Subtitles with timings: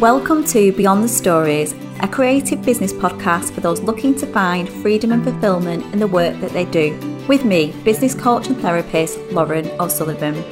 [0.00, 5.12] Welcome to Beyond the Stories, a creative business podcast for those looking to find freedom
[5.12, 6.94] and fulfillment in the work that they do.
[7.28, 10.42] With me, business coach and therapist Lauren O'Sullivan.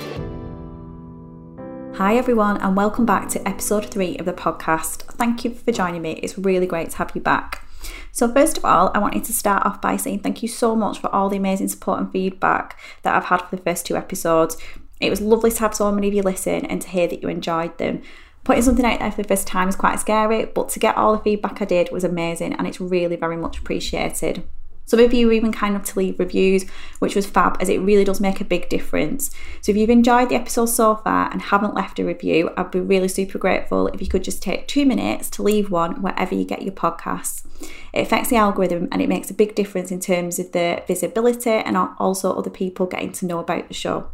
[1.95, 5.05] Hi, everyone, and welcome back to episode three of the podcast.
[5.15, 6.21] Thank you for joining me.
[6.23, 7.67] It's really great to have you back.
[8.13, 10.99] So, first of all, I wanted to start off by saying thank you so much
[10.99, 14.59] for all the amazing support and feedback that I've had for the first two episodes.
[15.01, 17.29] It was lovely to have so many of you listen and to hear that you
[17.29, 18.03] enjoyed them.
[18.49, 21.15] Putting something out there for the first time is quite scary, but to get all
[21.15, 24.43] the feedback I did was amazing and it's really very much appreciated.
[24.87, 26.65] Some of you were even kind enough to leave reviews,
[26.99, 29.31] which was fab as it really does make a big difference.
[29.61, 32.81] So if you've enjoyed the episode so far and haven't left a review, I'd be
[32.81, 36.47] really super grateful if you could just take two minutes to leave one wherever you
[36.47, 37.45] get your podcasts.
[37.93, 41.51] It affects the algorithm and it makes a big difference in terms of the visibility
[41.51, 44.09] and also other people getting to know about the show.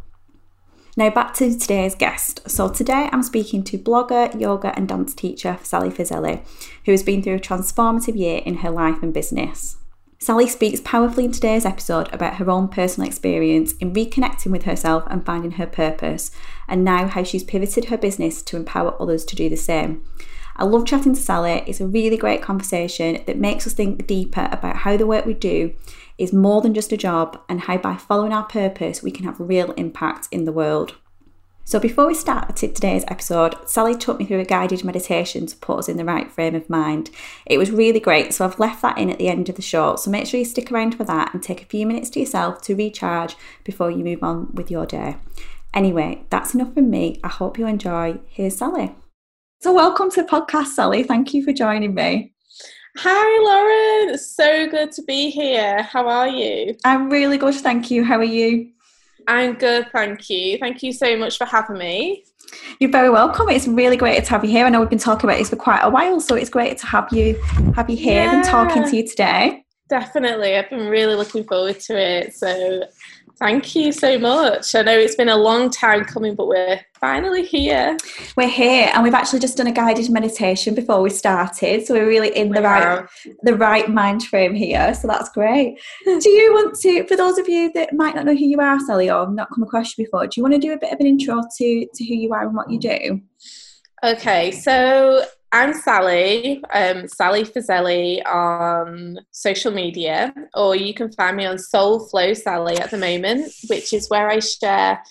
[0.97, 2.49] Now, back to today's guest.
[2.49, 6.41] So, today I'm speaking to blogger, yoga, and dance teacher Sally Fazeli,
[6.85, 9.75] who has been through a transformative year in her life and business.
[10.19, 15.03] Sally speaks powerfully in today's episode about her own personal experience in reconnecting with herself
[15.07, 16.31] and finding her purpose,
[16.65, 20.01] and now how she's pivoted her business to empower others to do the same.
[20.57, 21.63] I love chatting to Sally.
[21.67, 25.33] It's a really great conversation that makes us think deeper about how the work we
[25.33, 25.75] do
[26.17, 29.39] is more than just a job and how by following our purpose we can have
[29.39, 30.95] real impact in the world.
[31.67, 35.79] So, before we start today's episode, Sally took me through a guided meditation to put
[35.79, 37.09] us in the right frame of mind.
[37.47, 39.95] It was really great, so I've left that in at the end of the show.
[39.95, 42.61] So, make sure you stick around for that and take a few minutes to yourself
[42.61, 45.17] to recharge before you move on with your day.
[45.73, 47.19] Anyway, that's enough from me.
[47.23, 48.19] I hope you enjoy.
[48.27, 48.93] Here's Sally.
[49.65, 51.01] So, welcome to the podcast, Sally.
[51.01, 52.31] Thank you for joining me.
[52.97, 54.13] Hi, Lauren.
[54.13, 55.81] It's so good to be here.
[55.81, 56.75] How are you?
[56.85, 58.03] I'm really good, thank you.
[58.03, 58.69] How are you?
[59.27, 60.59] I'm good, thank you.
[60.59, 62.25] Thank you so much for having me.
[62.79, 63.49] You're very welcome.
[63.49, 64.67] It's really great to have you here.
[64.67, 66.85] I know we've been talking about this for quite a while, so it's great to
[66.85, 67.41] have you
[67.75, 69.65] have you here yeah, and talking to you today.
[69.89, 70.57] Definitely.
[70.57, 72.35] I've been really looking forward to it.
[72.35, 72.83] So
[73.37, 74.73] Thank you so much.
[74.75, 77.97] I know it's been a long time coming, but we're finally here.
[78.37, 82.07] We're here, and we've actually just done a guided meditation before we started, so we're
[82.07, 83.05] really in the right
[83.43, 84.93] the right mind frame here.
[84.93, 85.77] So that's great.
[86.05, 88.79] do you want to, for those of you that might not know who you are,
[88.79, 90.99] Sally, or not come across you before, do you want to do a bit of
[91.01, 93.21] an intro to to who you are and what you do?
[94.01, 101.45] Okay, so I'm Sally, um, Sally Fazeli on social media, or you can find me
[101.45, 105.01] on Soul Flow Sally at the moment, which is where I share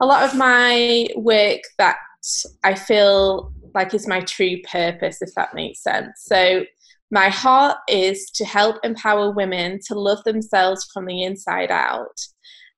[0.00, 1.96] a lot of my work that
[2.62, 6.22] I feel like is my true purpose, if that makes sense.
[6.24, 6.64] So,
[7.10, 12.18] my heart is to help empower women to love themselves from the inside out.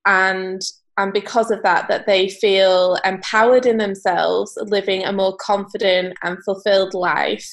[0.04, 0.60] And
[0.98, 6.42] and because of that that they feel empowered in themselves living a more confident and
[6.44, 7.48] fulfilled life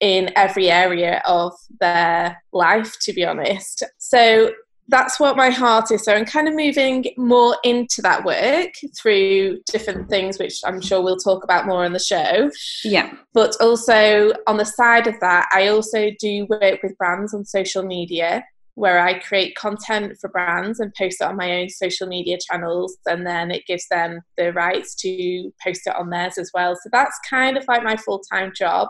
[0.00, 3.84] in every area of their life to be honest.
[3.98, 4.52] So
[4.88, 6.04] that's what my heart is.
[6.04, 11.00] So i'm kind of moving more into that work through different things which i'm sure
[11.00, 12.50] we'll talk about more on the show.
[12.84, 13.12] Yeah.
[13.32, 17.84] But also on the side of that i also do work with brands on social
[17.84, 18.44] media
[18.74, 22.96] where I create content for brands and post it on my own social media channels,
[23.06, 26.74] and then it gives them the rights to post it on theirs as well.
[26.74, 28.88] So that's kind of like my full time job,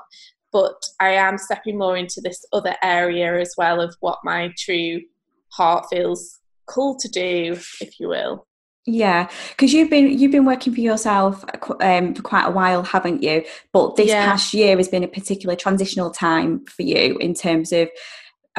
[0.52, 5.00] but I am stepping more into this other area as well of what my true
[5.52, 8.46] heart feels cool to do, if you will.
[8.86, 11.44] Yeah, because you've been you've been working for yourself
[11.80, 13.44] um, for quite a while, haven't you?
[13.72, 14.24] But this yeah.
[14.24, 17.90] past year has been a particular transitional time for you in terms of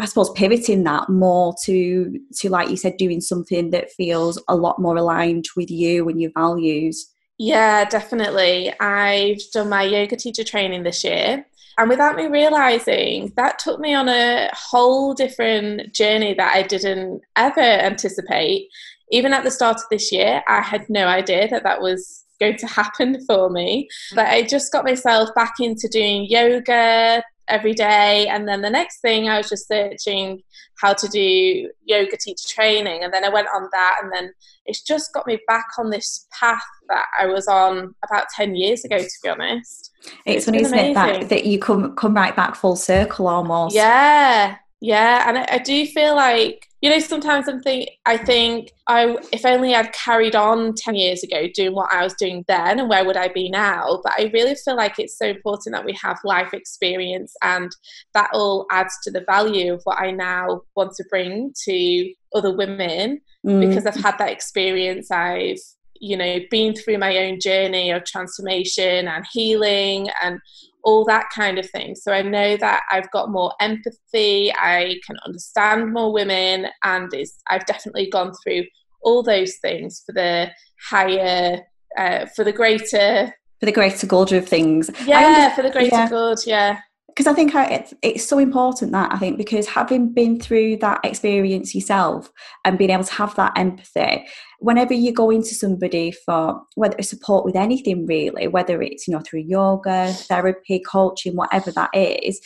[0.01, 4.55] I suppose pivoting that more to to like you said, doing something that feels a
[4.55, 7.07] lot more aligned with you and your values.
[7.37, 8.73] Yeah, definitely.
[8.79, 11.45] I've done my yoga teacher training this year.
[11.77, 17.21] And without me realizing, that took me on a whole different journey that I didn't
[17.35, 18.69] ever anticipate.
[19.11, 22.57] Even at the start of this year, I had no idea that that was going
[22.57, 23.87] to happen for me.
[24.15, 28.27] But I just got myself back into doing yoga, every day.
[28.27, 30.41] And then the next thing, I was just searching
[30.79, 33.03] how to do yoga teacher training.
[33.03, 33.99] And then I went on that.
[34.01, 34.33] And then
[34.65, 38.83] it's just got me back on this path that I was on about 10 years
[38.85, 39.91] ago, to be honest.
[40.25, 43.75] It's, it's funny, isn't it, that, that you come, come right back full circle almost.
[43.75, 44.57] Yeah.
[44.79, 45.27] Yeah.
[45.27, 49.45] And I, I do feel like you know sometimes i'm think i think i if
[49.45, 53.05] only i'd carried on 10 years ago doing what i was doing then and where
[53.05, 56.19] would i be now but i really feel like it's so important that we have
[56.23, 57.71] life experience and
[58.13, 62.55] that all adds to the value of what i now want to bring to other
[62.55, 63.67] women mm.
[63.67, 65.57] because i've had that experience i've
[66.01, 70.39] you know been through my own journey of transformation and healing and
[70.83, 71.95] all that kind of thing.
[71.95, 77.11] So I know that I've got more empathy, I can understand more women, and
[77.49, 78.63] I've definitely gone through
[79.03, 80.49] all those things for the
[80.89, 81.59] higher,
[81.97, 83.33] uh, for the greater.
[83.59, 84.89] For the greater good of things.
[85.05, 86.09] Yeah, for the greater yeah.
[86.09, 86.79] good, yeah
[87.11, 91.01] because I think it's, it's so important that I think because having been through that
[91.03, 92.31] experience yourself
[92.63, 94.25] and being able to have that empathy,
[94.59, 99.19] whenever you go into somebody for whether support with anything really, whether it's you know
[99.19, 102.39] through yoga, therapy, coaching, whatever that is,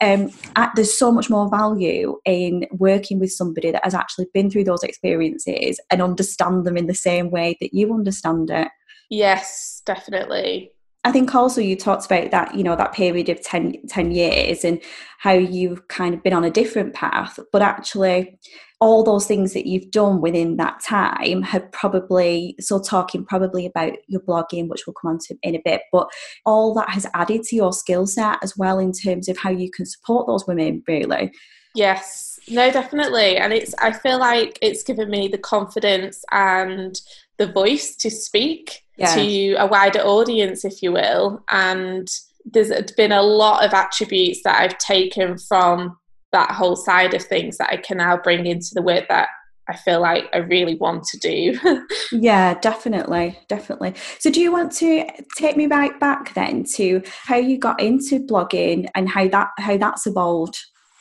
[0.00, 0.30] um,
[0.74, 4.82] there's so much more value in working with somebody that has actually been through those
[4.82, 8.68] experiences and understand them in the same way that you understand it.
[9.10, 10.72] Yes, definitely.
[11.06, 14.64] I think also you talked about that, you know, that period of 10, 10 years
[14.64, 14.82] and
[15.20, 18.36] how you've kind of been on a different path, but actually
[18.80, 23.92] all those things that you've done within that time have probably so talking probably about
[24.08, 26.10] your blogging which we'll come on to in a bit but
[26.44, 29.70] all that has added to your skill set as well in terms of how you
[29.70, 31.30] can support those women really.
[31.76, 32.40] Yes.
[32.48, 33.36] No definitely.
[33.36, 37.00] And it's i feel like it's given me the confidence and
[37.38, 39.14] the voice to speak yeah.
[39.14, 41.42] to a wider audience, if you will.
[41.50, 42.08] And
[42.44, 45.96] there's been a lot of attributes that I've taken from
[46.32, 49.28] that whole side of things that I can now bring into the work that
[49.68, 51.58] I feel like I really want to do.
[52.12, 53.94] yeah, definitely, definitely.
[54.20, 55.04] So, do you want to
[55.36, 59.76] take me right back then to how you got into blogging and how that how
[59.76, 60.56] that's evolved?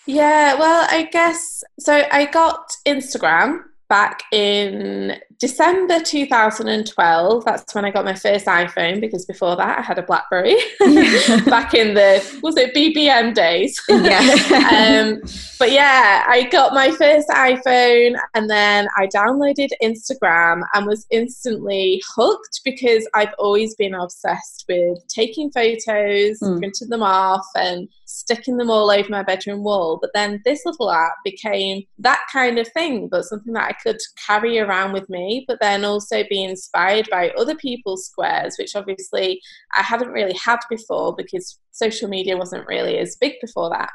[0.08, 2.06] Yeah, well, I guess so.
[2.12, 7.46] I got Instagram back in December 2012.
[7.46, 10.56] That's when I got my first iPhone because before that I had a Blackberry
[11.46, 13.82] back in the was it BBM days.
[13.90, 14.20] Yeah.
[15.06, 15.22] um,
[15.60, 22.02] but yeah, I got my first iPhone and then I downloaded Instagram and was instantly
[22.16, 26.58] hooked because I've always been obsessed with taking photos, mm.
[26.60, 29.98] printing them off, and sticking them all over my bedroom wall.
[30.02, 34.00] But then this little app became that kind of thing, but something that I could
[34.26, 39.42] carry around with me, but then also be inspired by other people's squares, which obviously
[39.76, 43.92] I hadn't really had before because social media wasn't really as big before that.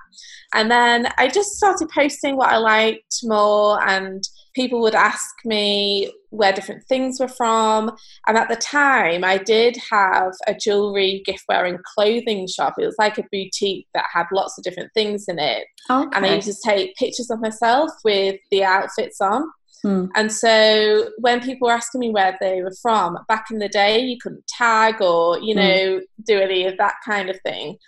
[0.54, 4.22] And then I just started posting what I liked more, and
[4.54, 7.96] people would ask me where different things were from.
[8.26, 12.74] And at the time, I did have a jewelry, giftware, and clothing shop.
[12.78, 15.66] It was like a boutique that had lots of different things in it.
[15.88, 16.10] Okay.
[16.14, 19.44] And I used to take pictures of myself with the outfits on.
[19.82, 20.06] Hmm.
[20.14, 24.00] And so when people were asking me where they were from, back in the day,
[24.00, 25.60] you couldn't tag or, you hmm.
[25.60, 26.22] know, hmm.
[26.26, 27.78] do any of that kind of thing.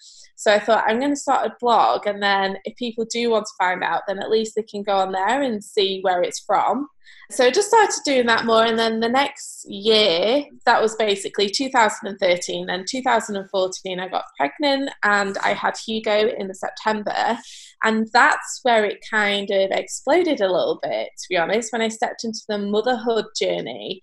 [0.42, 3.46] So I thought I'm going to start a blog, and then if people do want
[3.46, 6.40] to find out, then at least they can go on there and see where it's
[6.40, 6.88] from.
[7.30, 11.48] So I just started doing that more, and then the next year, that was basically
[11.48, 12.68] 2013.
[12.68, 17.38] And 2014, I got pregnant, and I had Hugo in the September,
[17.84, 21.08] and that's where it kind of exploded a little bit.
[21.16, 24.00] To be honest, when I stepped into the motherhood journey,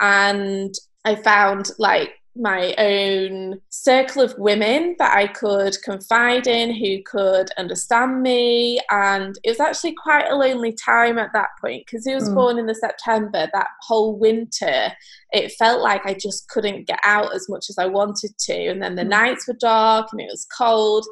[0.00, 0.74] and
[1.04, 7.48] I found like my own circle of women that I could confide in who could
[7.56, 8.80] understand me.
[8.90, 12.34] And it was actually quite a lonely time at that point because he was mm.
[12.34, 13.48] born in the September.
[13.52, 14.92] That whole winter,
[15.30, 18.66] it felt like I just couldn't get out as much as I wanted to.
[18.66, 19.10] And then the mm.
[19.10, 21.06] nights were dark and it was cold.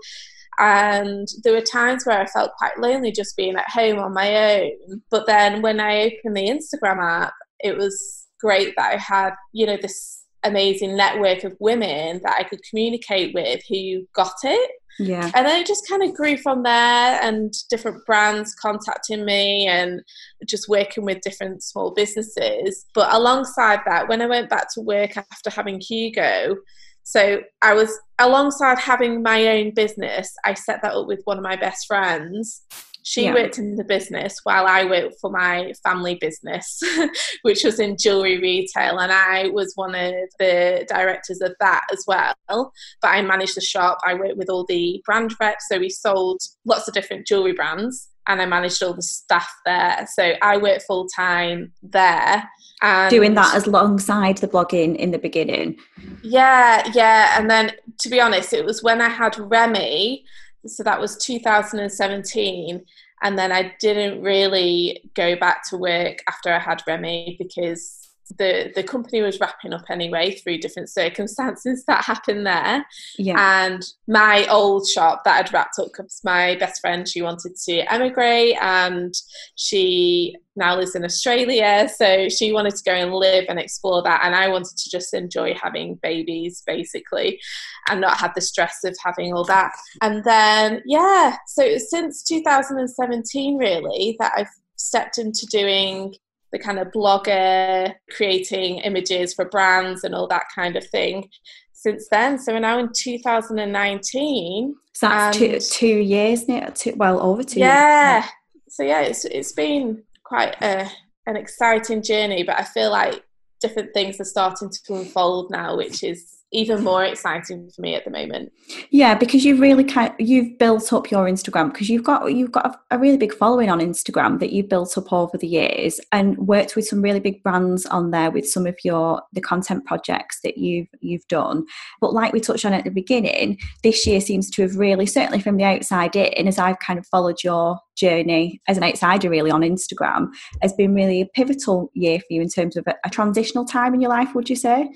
[0.63, 4.61] And there were times where I felt quite lonely just being at home on my
[4.61, 5.03] own.
[5.11, 9.67] But then when I opened the Instagram app, it was great that I had, you
[9.67, 14.71] know, this amazing network of women that I could communicate with who got it.
[15.01, 15.33] Yeah.
[15.35, 20.01] And then it just kind of grew from there and different brands contacting me and
[20.47, 22.87] just working with different small businesses.
[22.95, 26.57] But alongside that, when I went back to work after having Hugo,
[27.03, 31.43] so I was alongside having my own business, I set that up with one of
[31.43, 32.63] my best friends
[33.05, 33.35] she yeah.
[33.35, 36.81] worked in the business while I worked for my family business,
[37.43, 42.05] which was in jewelry retail, and I was one of the directors of that as
[42.07, 42.35] well.
[42.49, 43.99] But I managed the shop.
[44.07, 48.09] I worked with all the brand reps, so we sold lots of different jewelry brands,
[48.29, 50.07] and I managed all the staff there.
[50.13, 52.49] So I worked full time there.
[52.83, 55.77] And Doing that alongside the blogging in the beginning.
[56.23, 57.39] Yeah, yeah.
[57.39, 60.25] And then to be honest, it was when I had Remy
[60.67, 62.85] so that was 2017
[63.23, 68.02] and then i didn't really go back to work after i had remy because
[68.39, 72.85] the the company was wrapping up anyway through different circumstances that happened there.
[73.19, 73.65] Yeah.
[73.65, 77.93] And my old shop that had wrapped up because my best friend she wanted to
[77.93, 79.15] emigrate and
[79.57, 81.89] she now lives in Australia.
[81.95, 84.23] So she wanted to go and live and explore that.
[84.25, 87.41] And I wanted to just enjoy having babies basically
[87.89, 89.73] and not have the stress of having all that.
[90.03, 96.15] And then, yeah, so since 2017, really, that I've stepped into doing
[96.53, 101.29] the kind of blogger, creating images for brands and all that kind of thing
[101.73, 102.39] since then.
[102.39, 104.75] So we're now in 2019.
[104.93, 108.21] So that's two, two years now, two, well, over two yeah.
[108.21, 108.31] Years.
[108.69, 110.89] So yeah, it's, it's been quite a,
[111.27, 113.25] an exciting journey, but I feel like
[113.61, 118.05] different things are starting to unfold now, which is even more exciting for me at
[118.05, 118.53] the moment.
[118.91, 122.67] Yeah, because you've really kind you've built up your Instagram because you've got you've got
[122.67, 126.37] a, a, really big following on Instagram that you've built up over the years and
[126.39, 130.41] worked with some really big brands on there with some of your the content projects
[130.45, 131.65] that you've you've done.
[132.01, 135.41] But like we touched on at the beginning, this year seems to have really certainly
[135.41, 139.51] from the outside in as I've kind of followed your journey as an outsider really
[139.51, 140.29] on Instagram
[140.61, 143.95] has been really a pivotal year for you in terms of a, a transitional time
[143.95, 144.89] in your life, would you say?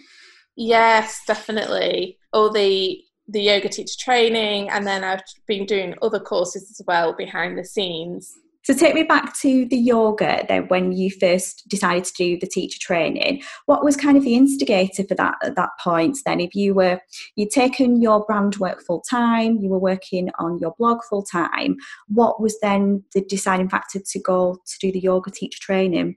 [0.57, 2.19] Yes, definitely.
[2.33, 7.13] All the the yoga teacher training, and then I've been doing other courses as well
[7.13, 8.33] behind the scenes.
[8.63, 12.49] So take me back to the yoga then when you first decided to do the
[12.49, 13.45] teacher training.
[13.67, 16.41] What was kind of the instigator for that at that point then?
[16.41, 17.01] If you were
[17.37, 21.77] you'd taken your brand work full time, you were working on your blog full time,
[22.09, 26.17] what was then the deciding factor to go to do the yoga teacher training?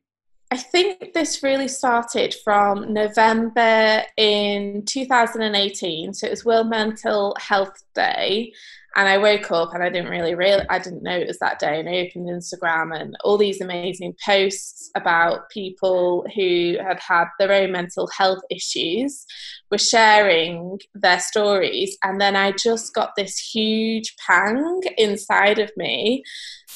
[0.51, 6.13] I think this really started from November in 2018.
[6.13, 8.51] So it was World Mental Health Day.
[8.96, 11.60] And I woke up and I didn't really real I didn't know it was that
[11.60, 11.79] day.
[11.79, 17.51] And I opened Instagram and all these amazing posts about people who had had their
[17.51, 19.27] own mental health issues
[19.70, 21.96] were sharing their stories.
[22.03, 26.24] And then I just got this huge pang inside of me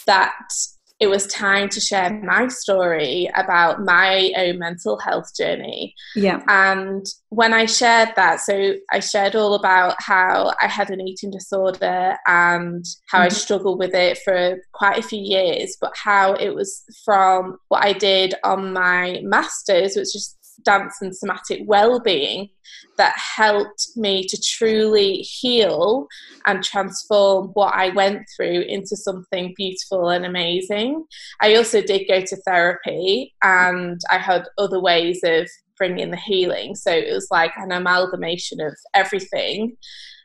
[0.05, 0.35] that
[1.03, 5.93] it was time to share my story about my own mental health journey.
[6.15, 6.41] Yeah.
[6.47, 11.29] And when I shared that, so I shared all about how I had an eating
[11.29, 13.25] disorder and how mm-hmm.
[13.25, 17.83] I struggled with it for quite a few years, but how it was from what
[17.83, 22.49] I did on my master's, which is dance and somatic well-being
[22.97, 26.07] that helped me to truly heal
[26.45, 31.05] and transform what I went through into something beautiful and amazing.
[31.41, 36.75] I also did go to therapy and I had other ways of bringing the healing.
[36.75, 39.75] So it was like an amalgamation of everything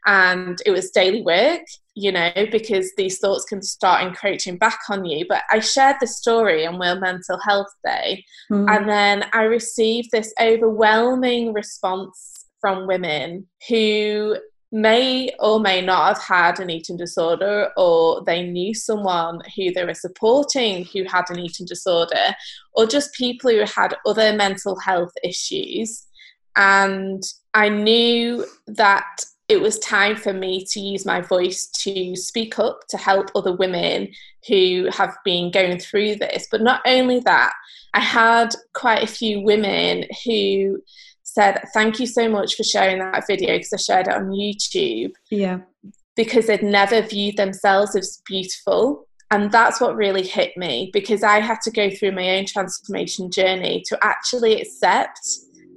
[0.08, 1.60] and it was daily work
[1.94, 6.06] you know because these thoughts can start encroaching back on you but i shared the
[6.06, 8.68] story on world mental health day mm.
[8.74, 14.36] and then i received this overwhelming response from women who
[14.70, 19.84] may or may not have had an eating disorder or they knew someone who they
[19.84, 22.34] were supporting who had an eating disorder
[22.74, 26.06] or just people who had other mental health issues
[26.56, 27.22] and
[27.54, 32.86] i knew that it was time for me to use my voice to speak up
[32.90, 34.08] to help other women
[34.46, 36.46] who have been going through this.
[36.50, 37.54] But not only that,
[37.94, 40.82] I had quite a few women who
[41.22, 45.12] said, Thank you so much for sharing that video because I shared it on YouTube.
[45.30, 45.60] Yeah.
[46.14, 49.06] Because they'd never viewed themselves as beautiful.
[49.30, 53.30] And that's what really hit me because I had to go through my own transformation
[53.30, 55.20] journey to actually accept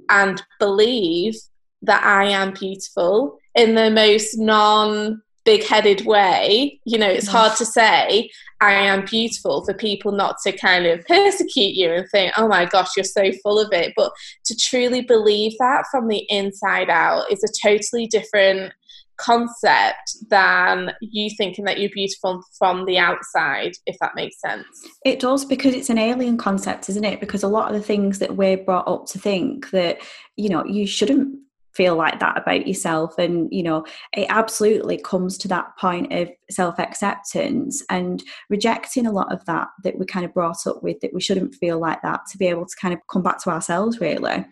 [0.08, 1.36] and believe
[1.82, 6.80] that I am beautiful in the most non big headed way.
[6.84, 8.30] You know, it's hard to say,
[8.60, 12.64] I am beautiful for people not to kind of persecute you and think, oh my
[12.64, 13.92] gosh, you're so full of it.
[13.96, 14.12] But
[14.46, 18.72] to truly believe that from the inside out is a totally different
[19.16, 24.66] concept than you thinking that you're beautiful from the outside, if that makes sense.
[25.04, 27.20] It does because it's an alien concept, isn't it?
[27.20, 29.98] Because a lot of the things that we're brought up to think that,
[30.36, 31.38] you know, you shouldn't
[31.74, 33.18] feel like that about yourself.
[33.18, 39.32] And you know it absolutely comes to that point of self-acceptance and rejecting a lot
[39.32, 42.20] of that that we kind of brought up with that we shouldn't feel like that
[42.30, 44.44] to be able to kind of come back to ourselves really.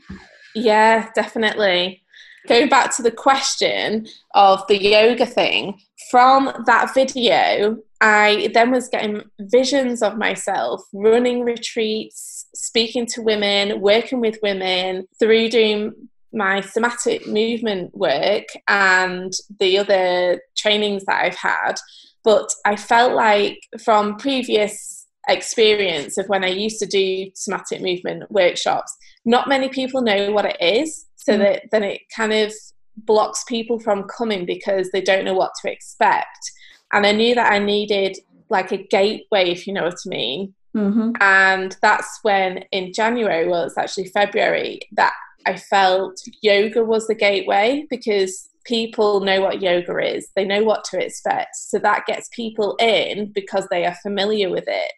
[0.54, 2.02] Yeah definitely.
[2.48, 5.78] Going back to the question of the yoga thing
[6.10, 13.80] from that video i then was getting visions of myself running retreats speaking to women
[13.80, 15.92] working with women through doing
[16.32, 21.74] my somatic movement work and the other trainings that I've had.
[22.22, 28.30] But I felt like from previous experience of when I used to do somatic movement
[28.30, 28.96] workshops.
[29.24, 31.38] Not many people know what it is, so mm.
[31.38, 32.52] that then it kind of
[32.96, 36.52] blocks people from coming because they don't know what to expect.
[36.92, 38.18] And I knew that I needed
[38.48, 40.54] like a gateway, if you know what I mean.
[40.76, 41.12] Mm-hmm.
[41.20, 45.14] And that's when in January, well, it's actually February, that
[45.46, 50.84] I felt yoga was the gateway because people know what yoga is, they know what
[50.84, 51.56] to expect.
[51.56, 54.92] So that gets people in because they are familiar with it.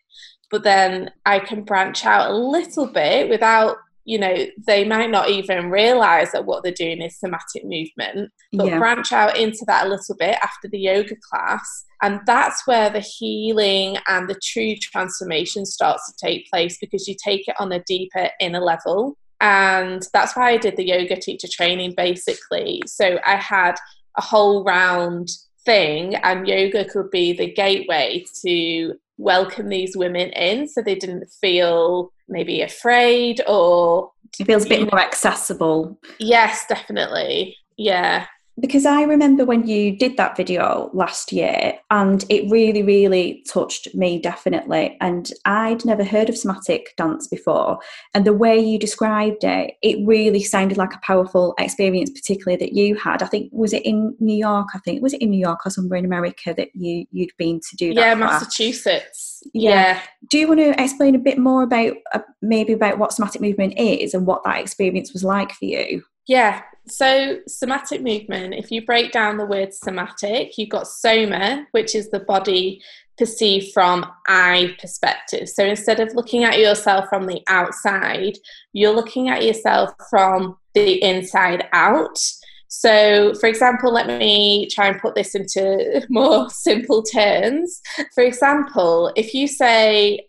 [0.51, 5.31] But then I can branch out a little bit without you know they might not
[5.31, 8.79] even realize that what they're doing is somatic movement but yeah.
[8.79, 13.01] branch out into that a little bit after the yoga class and that's where the
[13.01, 17.83] healing and the true transformation starts to take place because you take it on a
[17.85, 22.81] deeper inner level and that's why i did the yoga teacher training basically.
[22.87, 23.75] So i had
[24.17, 25.29] a whole round
[25.65, 31.31] thing and yoga could be the gateway to welcome these women in so they didn't
[31.41, 35.99] feel maybe afraid or it feels a bit more accessible.
[36.19, 37.57] Yes definitely.
[37.77, 38.27] Yeah
[38.63, 43.93] because I remember when you did that video last year and it really, really touched
[43.93, 44.97] me definitely.
[45.01, 47.81] And I'd never heard of somatic dance before.
[48.15, 52.73] And the way you described it, it really sounded like a powerful experience, particularly that
[52.73, 53.21] you had.
[53.21, 54.69] I think, was it in New York?
[54.75, 57.59] I think, was it in New York or somewhere in America that you, you'd been
[57.69, 58.01] to do that?
[58.01, 58.43] Yeah, class?
[58.43, 59.43] Massachusetts.
[59.53, 59.71] Yeah.
[59.71, 60.03] yeah.
[60.31, 63.75] Do you want to explain a bit more about uh, maybe about what somatic movement
[63.77, 66.05] is and what that experience was like for you?
[66.27, 71.95] Yeah, so, somatic movement, if you break down the word somatic, you've got soma, which
[71.95, 72.83] is the body
[73.17, 75.49] perceived from I perspective.
[75.49, 78.37] So, instead of looking at yourself from the outside,
[78.73, 82.19] you're looking at yourself from the inside out.
[82.67, 87.81] So, for example, let me try and put this into more simple terms.
[88.13, 90.27] For example, if you say,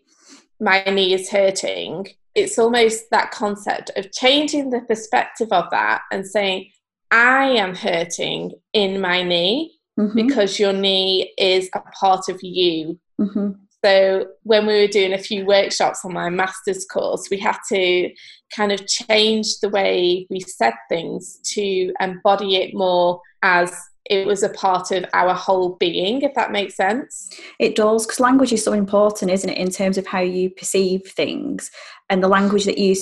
[0.60, 6.26] My knee is hurting, it's almost that concept of changing the perspective of that and
[6.26, 6.70] saying,
[7.10, 10.26] I am hurting in my knee mm-hmm.
[10.26, 12.98] because your knee is a part of you.
[13.20, 13.52] Mm-hmm.
[13.84, 18.10] So, when we were doing a few workshops on my master's course, we had to
[18.54, 24.42] kind of change the way we said things to embody it more as it was
[24.42, 27.30] a part of our whole being, if that makes sense.
[27.58, 31.02] It does, because language is so important, isn't it, in terms of how you perceive
[31.06, 31.70] things,
[32.10, 32.94] and the language that you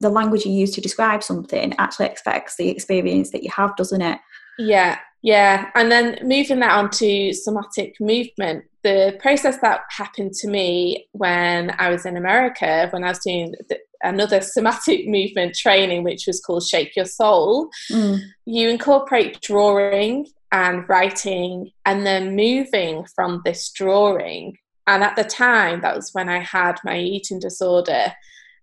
[0.00, 4.02] the language you use to describe something actually affects the experience that you have, doesn't
[4.02, 4.18] it?
[4.58, 5.70] Yeah, yeah.
[5.74, 11.74] And then moving that on to somatic movement, the process that happened to me when
[11.78, 16.40] I was in America, when I was doing the, another somatic movement training, which was
[16.40, 18.20] called Shake Your Soul, mm.
[18.44, 24.56] you incorporate drawing and writing and then moving from this drawing.
[24.86, 28.12] And at the time, that was when I had my eating disorder.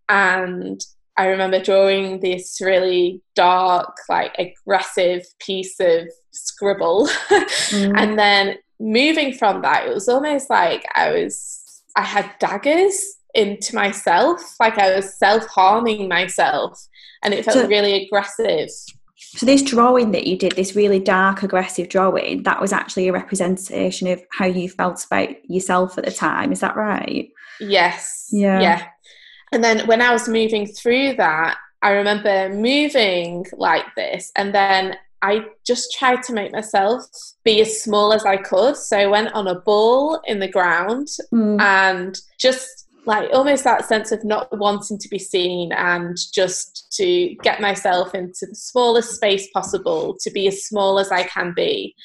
[0.08, 0.82] And
[1.18, 7.10] I remember drawing this really dark, like aggressive piece of scribble.
[7.74, 7.98] Mm.
[7.98, 13.76] and then moving from that, it was almost like I was, I had daggers into
[13.76, 16.88] myself, like I was self harming myself,
[17.24, 18.70] and it felt so, really aggressive.
[19.18, 23.14] So, this drawing that you did, this really dark, aggressive drawing, that was actually a
[23.14, 26.52] representation of how you felt about yourself at the time.
[26.52, 27.30] Is that right?
[27.60, 28.30] Yes.
[28.32, 28.62] Yeah.
[28.62, 28.88] Yeah.
[29.52, 34.98] And then when I was moving through that, I remember moving like this, and then
[35.24, 37.06] I just tried to make myself
[37.46, 38.76] be as small as I could.
[38.76, 41.62] So I went on a ball in the ground mm.
[41.62, 47.36] and just like almost that sense of not wanting to be seen and just to
[47.44, 51.96] get myself into the smallest space possible to be as small as I can be.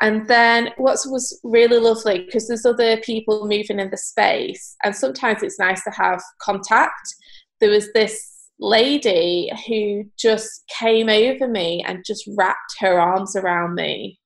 [0.00, 4.94] And then what was really lovely because there's other people moving in the space, and
[4.94, 7.14] sometimes it's nice to have contact.
[7.60, 13.74] There was this lady who just came over me and just wrapped her arms around
[13.74, 14.18] me.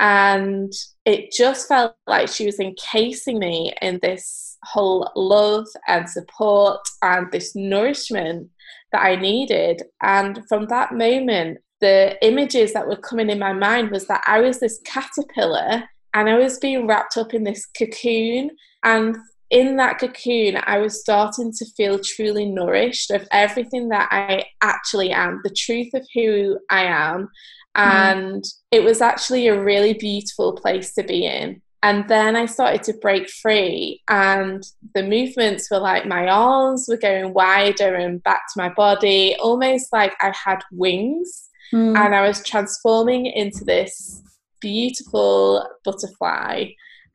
[0.00, 0.72] And
[1.04, 7.30] it just felt like she was encasing me in this whole love and support and
[7.30, 8.48] this nourishment
[8.92, 9.82] that I needed.
[10.02, 14.40] And from that moment, the images that were coming in my mind was that I
[14.40, 15.84] was this caterpillar
[16.14, 18.50] and I was being wrapped up in this cocoon.
[18.82, 19.16] And
[19.50, 25.10] in that cocoon, I was starting to feel truly nourished of everything that I actually
[25.10, 27.28] am, the truth of who I am.
[27.76, 27.90] Mm-hmm.
[27.90, 28.52] And mm.
[28.70, 31.62] it was actually a really beautiful place to be in.
[31.82, 34.62] And then I started to break free, and
[34.94, 39.90] the movements were like my arms were going wider and back to my body, almost
[39.90, 41.96] like I had wings, mm.
[41.96, 44.22] and I was transforming into this
[44.60, 46.66] beautiful butterfly.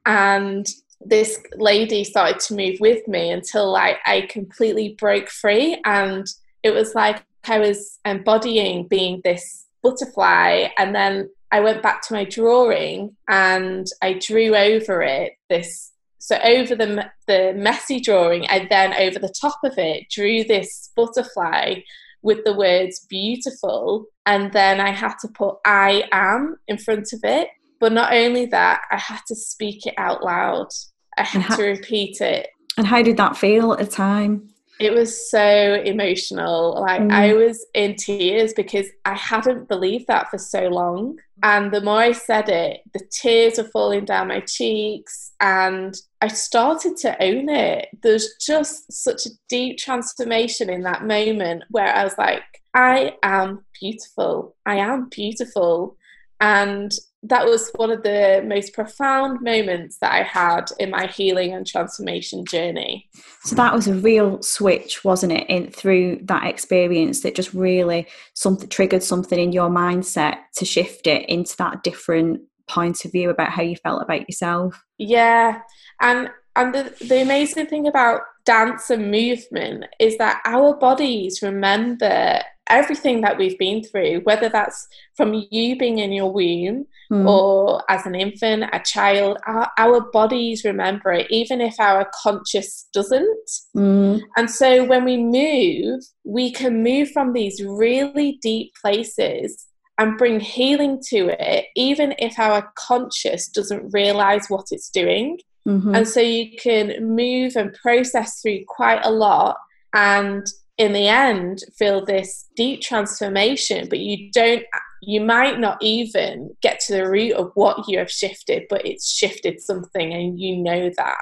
[0.08, 0.68] And
[1.02, 6.26] this lady started to move with me until like I completely broke free and
[6.64, 12.14] it was like I was embodying being this butterfly and then I went back to
[12.14, 18.68] my drawing and I drew over it this so over the the messy drawing and
[18.70, 21.76] then over the top of it drew this butterfly
[22.24, 27.20] with the words beautiful and then I had to put I am in front of
[27.24, 27.50] it.
[27.80, 30.70] But not only that I had to speak it out loud.
[31.18, 32.48] I had how, to repeat it.
[32.78, 36.82] And how did that feel at the time it was so emotional.
[36.82, 37.12] Like mm.
[37.12, 41.18] I was in tears because I hadn't believed that for so long.
[41.44, 46.28] And the more I said it, the tears were falling down my cheeks and I
[46.28, 47.90] started to own it.
[48.04, 53.64] There's just such a deep transformation in that moment where I was like, I am
[53.80, 54.56] beautiful.
[54.66, 55.96] I am beautiful.
[56.42, 56.92] And
[57.28, 61.66] that was one of the most profound moments that I had in my healing and
[61.66, 63.10] transformation journey.
[63.44, 65.50] So that was a real switch, wasn't it?
[65.50, 71.08] In through that experience that just really something triggered something in your mindset to shift
[71.08, 74.84] it into that different point of view about how you felt about yourself.
[74.98, 75.62] Yeah.
[76.02, 82.40] And and the, the amazing thing about dance and movement is that our bodies remember
[82.68, 87.30] everything that we've been through, whether that's from you being in your womb mm.
[87.30, 92.88] or as an infant, a child, our, our, bodies remember it, even if our conscious
[92.94, 93.50] doesn't.
[93.76, 94.22] Mm.
[94.38, 100.40] And so when we move, we can move from these really deep places and bring
[100.40, 105.40] healing to it, even if our conscious doesn't realize what it's doing.
[105.68, 105.96] Mm-hmm.
[105.96, 109.58] And so you can move and process through quite a lot
[109.94, 110.46] and
[110.78, 114.64] in the end feel this deep transformation but you don't
[115.02, 119.10] you might not even get to the root of what you have shifted but it's
[119.12, 121.18] shifted something and you know that.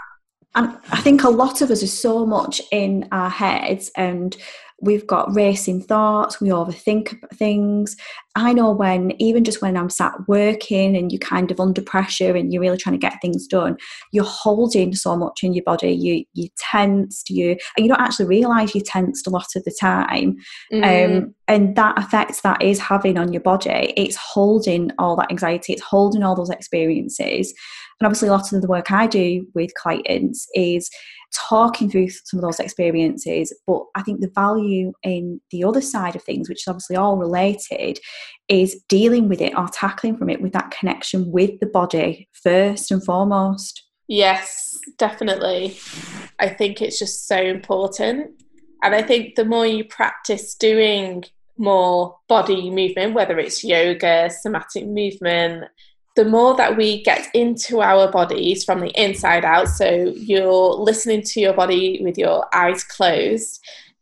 [0.56, 4.36] And i think a lot of us are so much in our heads and
[4.82, 7.96] we've got racing thoughts, we overthink things.
[8.36, 12.36] I know when, even just when I'm sat working and you're kind of under pressure
[12.36, 13.78] and you're really trying to get things done,
[14.12, 15.92] you're holding so much in your body.
[15.92, 19.76] You you tensed, you and you don't actually realise you're tensed a lot of the
[19.80, 20.38] time.
[20.72, 21.18] Mm.
[21.18, 25.74] Um, and that effect that is having on your body, it's holding all that anxiety,
[25.74, 27.54] it's holding all those experiences.
[28.00, 30.90] And obviously, a lot of the work I do with clients is
[31.34, 33.54] talking through some of those experiences.
[33.67, 37.17] But I think the value in the other side of things, which is obviously all
[37.17, 38.00] related,
[38.48, 42.91] is dealing with it or tackling from it with that connection with the body first
[42.91, 43.84] and foremost.
[44.08, 45.78] Yes, definitely.
[46.39, 48.32] I think it's just so important.
[48.84, 51.24] And I think the more you practice doing
[51.58, 55.65] more body movement, whether it's yoga, somatic movement,
[56.15, 61.23] the more that we get into our bodies from the inside out, so you're listening
[61.23, 63.60] to your body with your eyes closed,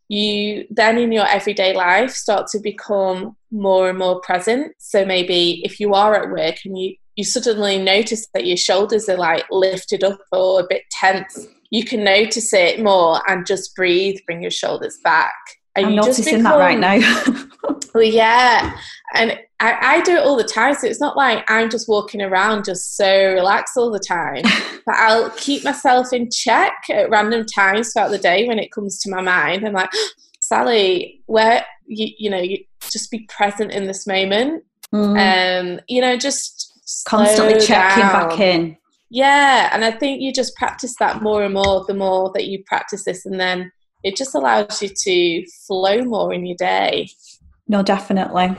[0.09, 4.73] you then in your everyday life start to become more and more present.
[4.77, 9.07] So maybe if you are at work and you, you suddenly notice that your shoulders
[9.07, 13.73] are like lifted up or a bit tense, you can notice it more and just
[13.73, 15.33] breathe, bring your shoulders back.
[15.75, 16.99] And I'm noticing become, that right now.
[17.93, 18.77] well, yeah.
[19.13, 20.73] And I, I, do it all the time.
[20.75, 24.41] So it's not like I'm just walking around just so relaxed all the time.
[24.85, 28.99] but I'll keep myself in check at random times throughout the day when it comes
[29.01, 29.65] to my mind.
[29.65, 29.89] I'm like,
[30.41, 32.57] Sally, where you you know, you
[32.91, 34.63] just be present in this moment.
[34.93, 35.77] Mm.
[35.77, 38.29] Um, you know, just constantly checking down.
[38.29, 38.77] back in.
[39.09, 42.63] Yeah, and I think you just practice that more and more the more that you
[42.65, 43.71] practice this and then
[44.03, 47.09] it just allows you to flow more in your day.
[47.67, 48.55] No, definitely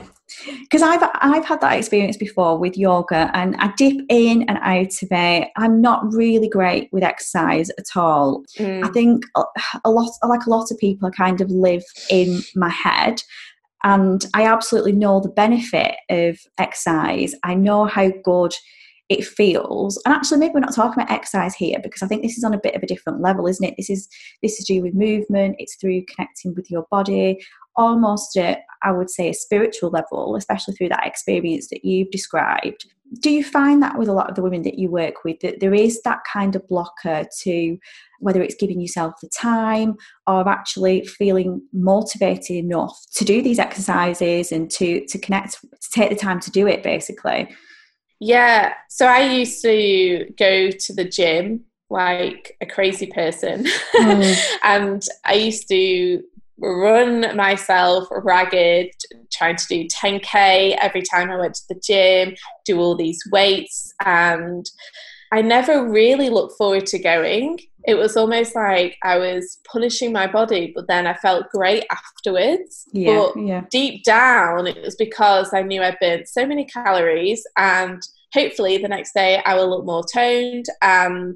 [0.61, 5.01] because I've I've had that experience before with yoga, and I dip in and out
[5.01, 5.49] of it.
[5.55, 8.43] I'm not really great with exercise at all.
[8.57, 8.85] Mm.
[8.85, 9.25] I think
[9.85, 13.21] a lot, like a lot of people, I kind of live in my head,
[13.83, 17.35] and I absolutely know the benefit of exercise.
[17.43, 18.53] I know how good
[19.13, 22.37] it feels and actually maybe we're not talking about exercise here because i think this
[22.37, 24.07] is on a bit of a different level isn't it this is
[24.41, 27.39] this is due with movement it's through connecting with your body
[27.75, 28.37] almost
[28.83, 32.85] I would say, a spiritual level, especially through that experience that you've described.
[33.19, 35.59] Do you find that with a lot of the women that you work with, that
[35.59, 37.77] there is that kind of blocker to
[38.19, 39.95] whether it's giving yourself the time
[40.25, 46.09] or actually feeling motivated enough to do these exercises and to, to connect, to take
[46.09, 47.47] the time to do it basically?
[48.23, 48.73] Yeah.
[48.87, 53.65] So I used to go to the gym like a crazy person.
[53.95, 54.57] Mm.
[54.63, 56.23] and I used to
[56.57, 58.91] run myself ragged
[59.31, 63.93] trying to do 10k every time I went to the gym, do all these weights
[64.05, 64.65] and
[65.33, 67.59] I never really looked forward to going.
[67.87, 72.85] It was almost like I was punishing my body, but then I felt great afterwards.
[72.93, 73.63] Yeah, but yeah.
[73.71, 77.99] deep down, it was because I knew I'd burnt so many calories, and
[78.31, 81.35] hopefully the next day I will look more toned, and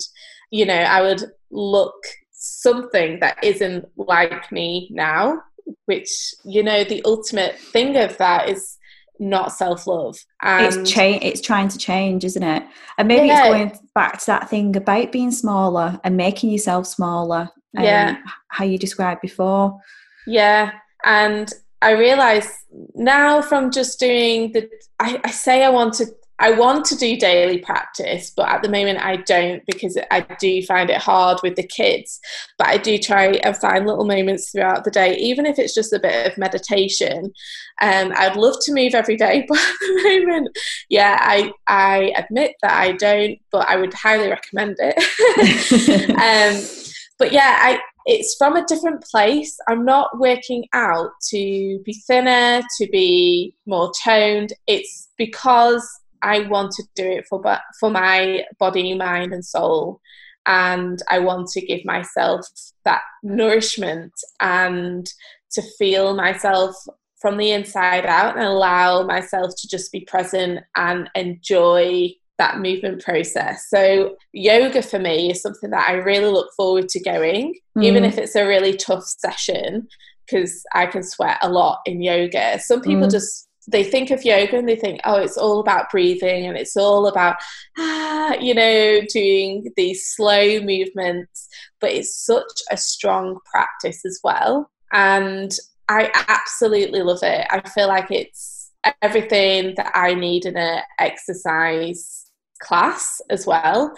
[0.52, 1.98] you know I would look
[2.30, 5.42] something that isn't like me now.
[5.86, 8.78] Which you know the ultimate thing of that is
[9.20, 10.18] not self love.
[10.44, 12.64] It's cha- It's trying to change, isn't it?
[12.98, 13.40] And maybe yeah.
[13.40, 17.50] it's going back to that thing about being smaller and making yourself smaller.
[17.78, 18.18] Um, yeah,
[18.50, 19.80] how you described before.
[20.26, 20.72] Yeah,
[21.06, 21.52] and
[21.82, 22.52] I realize
[22.96, 24.70] now from just doing the.
[25.00, 26.08] I, I say I want to
[26.40, 30.62] I want to do daily practice, but at the moment I don't because I do
[30.64, 32.20] find it hard with the kids.
[32.58, 35.94] But I do try and find little moments throughout the day, even if it's just
[35.94, 37.34] a bit of meditation.
[37.82, 40.58] Um, I'd love to move every day, but at the moment,
[40.90, 46.10] yeah, I I admit that I don't, but I would highly recommend it.
[46.12, 49.58] um, but yeah, I it's from a different place.
[49.68, 54.54] I'm not working out to be thinner, to be more toned.
[54.66, 55.86] It's because
[56.28, 57.42] I want to do it for
[57.80, 60.02] for my body, mind, and soul,
[60.46, 62.46] and I want to give myself
[62.84, 64.12] that nourishment
[64.42, 65.08] and
[65.52, 66.76] to feel myself
[67.22, 73.02] from the inside out and allow myself to just be present and enjoy that movement
[73.04, 73.66] process.
[73.70, 77.84] So, yoga for me is something that I really look forward to going, mm.
[77.84, 79.88] even if it's a really tough session,
[80.26, 82.60] because I can sweat a lot in yoga.
[82.60, 83.12] Some people mm.
[83.12, 86.78] just they think of yoga and they think, oh, it's all about breathing and it's
[86.78, 87.36] all about,
[87.78, 91.48] ah, you know, doing these slow movements.
[91.82, 94.72] But it's such a strong practice as well.
[94.94, 95.52] And
[95.90, 97.46] I absolutely love it.
[97.50, 102.26] I feel like it's everything that I need in an exercise
[102.60, 103.94] class as well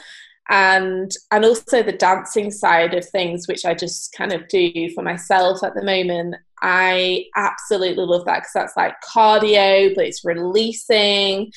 [0.50, 5.04] and and also the dancing side of things which i just kind of do for
[5.04, 11.52] myself at the moment i absolutely love that because that's like cardio but it's releasing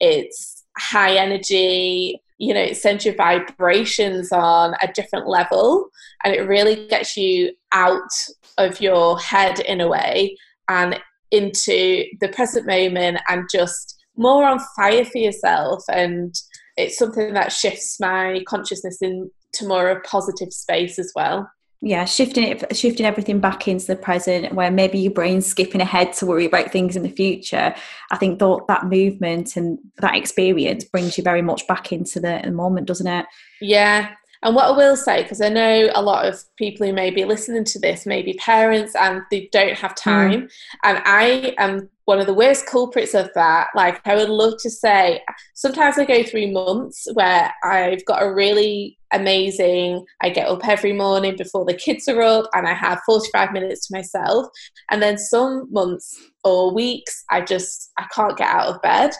[0.00, 5.88] it's high energy you know it sends your vibrations on a different level
[6.24, 8.10] and it really gets you out
[8.56, 10.36] of your head in a way
[10.68, 10.98] and
[11.30, 16.34] into the present moment and just more on fire for yourself and
[16.78, 19.30] it's something that shifts my consciousness into
[19.66, 21.50] more of a positive space as well.
[21.80, 26.12] Yeah shifting it shifting everything back into the present where maybe your brain's skipping ahead
[26.14, 27.74] to worry about things in the future.
[28.10, 32.40] I think that that movement and that experience brings you very much back into the,
[32.42, 33.26] the moment doesn't it?
[33.60, 34.10] Yeah
[34.42, 37.24] and what I will say, because I know a lot of people who may be
[37.24, 40.10] listening to this may be parents and they don't have hmm.
[40.10, 40.42] time.
[40.42, 40.50] Mm.
[40.84, 43.68] And I am one of the worst culprits of that.
[43.74, 45.20] Like, I would love to say,
[45.54, 50.92] sometimes I go through months where I've got a really amazing, I get up every
[50.92, 54.46] morning before the kids are up and I have 45 minutes to myself.
[54.90, 59.10] And then some months or weeks, I just, I can't get out of bed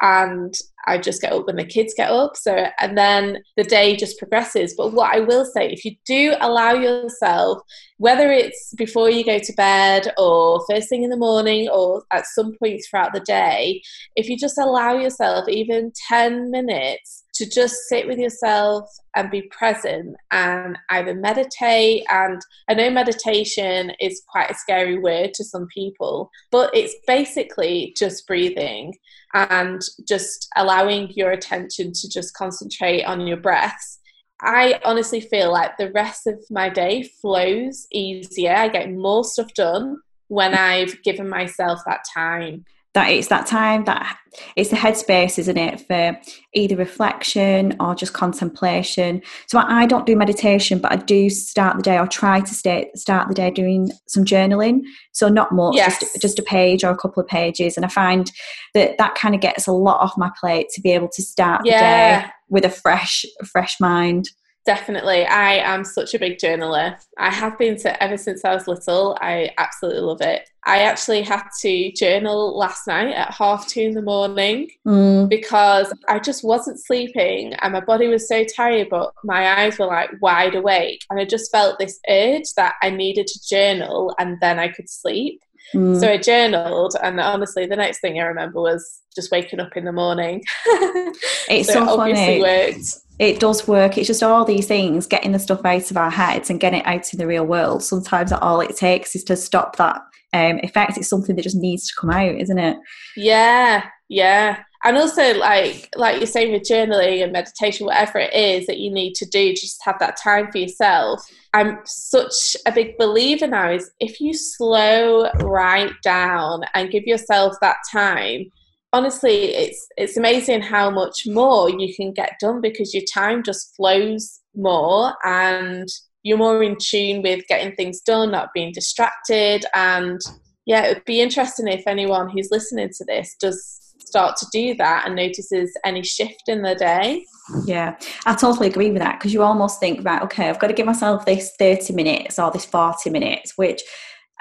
[0.00, 0.54] and
[0.86, 2.36] I just get up when the kids get up.
[2.36, 4.74] So, and then the day just progresses.
[4.76, 7.60] But what I will say, if you do allow yourself,
[7.98, 12.26] whether it's before you go to bed or first thing in the morning or at
[12.26, 13.82] some point throughout the day,
[14.16, 19.42] if you just allow yourself even 10 minutes to just sit with yourself and be
[19.42, 22.04] present and either meditate.
[22.10, 27.94] And I know meditation is quite a scary word to some people but it's basically
[27.96, 28.94] just breathing
[29.34, 33.98] and just allowing your attention to just concentrate on your breaths.
[34.40, 38.54] I honestly feel like the rest of my day flows easier.
[38.54, 39.98] I get more stuff done
[40.28, 44.16] when I've given myself that time that it's that time that
[44.56, 46.18] it's the headspace isn't it for
[46.54, 51.82] either reflection or just contemplation so i, don't do meditation but i do start the
[51.82, 54.80] day or try to stay, start the day doing some journaling
[55.12, 56.00] so not much yes.
[56.00, 58.32] just, just a page or a couple of pages and i find
[58.74, 61.62] that that kind of gets a lot off my plate to be able to start
[61.64, 62.20] yeah.
[62.20, 64.30] the day with a fresh fresh mind
[64.66, 65.24] Definitely.
[65.24, 66.96] I am such a big journaler.
[67.18, 69.16] I have been to ever since I was little.
[69.20, 70.48] I absolutely love it.
[70.66, 75.26] I actually had to journal last night at half two in the morning mm.
[75.26, 79.86] because I just wasn't sleeping and my body was so tired, but my eyes were
[79.86, 81.00] like wide awake.
[81.08, 84.90] And I just felt this urge that I needed to journal and then I could
[84.90, 85.40] sleep.
[85.74, 86.00] Mm.
[86.00, 89.84] So I journaled, and honestly, the next thing I remember was just waking up in
[89.84, 90.42] the morning.
[91.50, 92.42] It's so, so obviously funny.
[92.42, 92.84] worked
[93.18, 93.98] it does work.
[93.98, 96.86] It's just all these things, getting the stuff out of our heads and getting it
[96.86, 97.82] out in the real world.
[97.82, 100.00] Sometimes all it takes is to stop that
[100.32, 100.96] um, effect.
[100.96, 102.76] It's something that just needs to come out, isn't it?
[103.16, 104.62] Yeah, yeah.
[104.84, 108.92] And also like like you're saying with journaling and meditation whatever it is that you
[108.92, 111.22] need to do just have that time for yourself.
[111.54, 117.56] I'm such a big believer now is if you slow right down and give yourself
[117.60, 118.46] that time
[118.92, 123.74] honestly it's it's amazing how much more you can get done because your time just
[123.74, 125.88] flows more and
[126.22, 129.64] you're more in tune with getting things done not being distracted.
[129.74, 130.20] And
[130.66, 134.74] yeah it would be interesting if anyone who's listening to this does start to do
[134.74, 137.24] that and notices any shift in the day.
[137.64, 140.74] Yeah, I totally agree with that because you almost think, right, okay, I've got to
[140.74, 143.82] give myself this 30 minutes or this 40 minutes, which,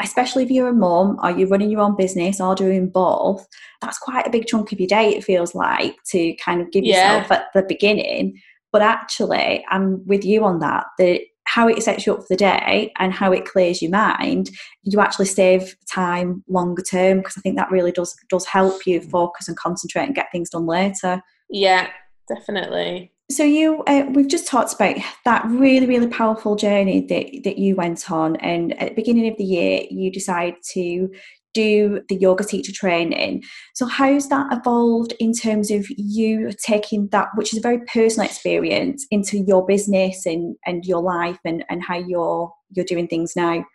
[0.01, 3.47] especially if you're a mum or you're running your own business or doing both,
[3.81, 6.83] that's quite a big chunk of your day, it feels like, to kind of give
[6.83, 7.17] yeah.
[7.17, 8.39] yourself at the beginning.
[8.71, 10.85] But actually, I'm with you on that.
[10.97, 14.51] The how it sets you up for the day and how it clears your mind,
[14.83, 18.99] you actually save time longer term because I think that really does does help you
[19.01, 21.21] focus and concentrate and get things done later.
[21.49, 21.89] Yeah,
[22.27, 23.13] definitely.
[23.29, 27.75] So you, uh, we've just talked about that really, really powerful journey that that you
[27.75, 31.09] went on, and at the beginning of the year, you decided to
[31.57, 33.43] do the yoga teacher training.
[33.73, 38.27] So, how's that evolved in terms of you taking that, which is a very personal
[38.27, 43.35] experience, into your business and, and your life and, and how you're you're doing things
[43.35, 43.65] now?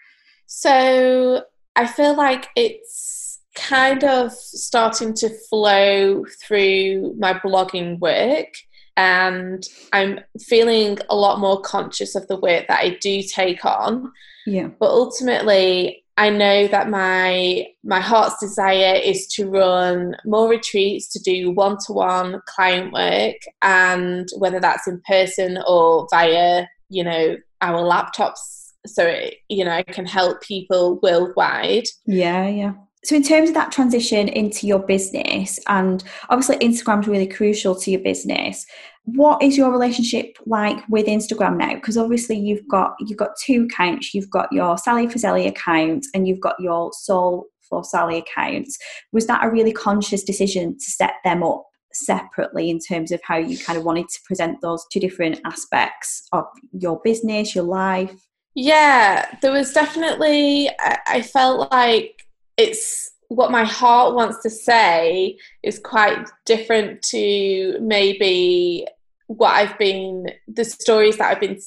[0.47, 1.43] So,
[1.75, 8.49] I feel like it's kind of starting to flow through my blogging work
[8.97, 14.13] and I'm feeling a lot more conscious of the work that I do take on.
[14.47, 14.69] Yeah.
[14.79, 21.19] But ultimately, I know that my my heart's desire is to run more retreats, to
[21.19, 27.37] do one to one client work, and whether that's in person or via you know
[27.63, 31.85] our laptops, so it, you know I can help people worldwide.
[32.07, 32.75] Yeah, yeah.
[33.05, 37.75] So, in terms of that transition into your business, and obviously Instagram is really crucial
[37.75, 38.65] to your business
[39.05, 41.75] what is your relationship like with Instagram now?
[41.75, 44.15] Because obviously you've got you've got two accounts.
[44.15, 48.69] You've got your Sally Fazeli account and you've got your Soul for Sally account.
[49.13, 53.37] Was that a really conscious decision to set them up separately in terms of how
[53.37, 58.15] you kind of wanted to present those two different aspects of your business, your life?
[58.55, 60.71] Yeah, there was definitely.
[60.79, 62.22] I felt like
[62.63, 68.87] it's what my heart wants to say is quite different to maybe
[69.27, 71.59] what I've been, the stories that I've been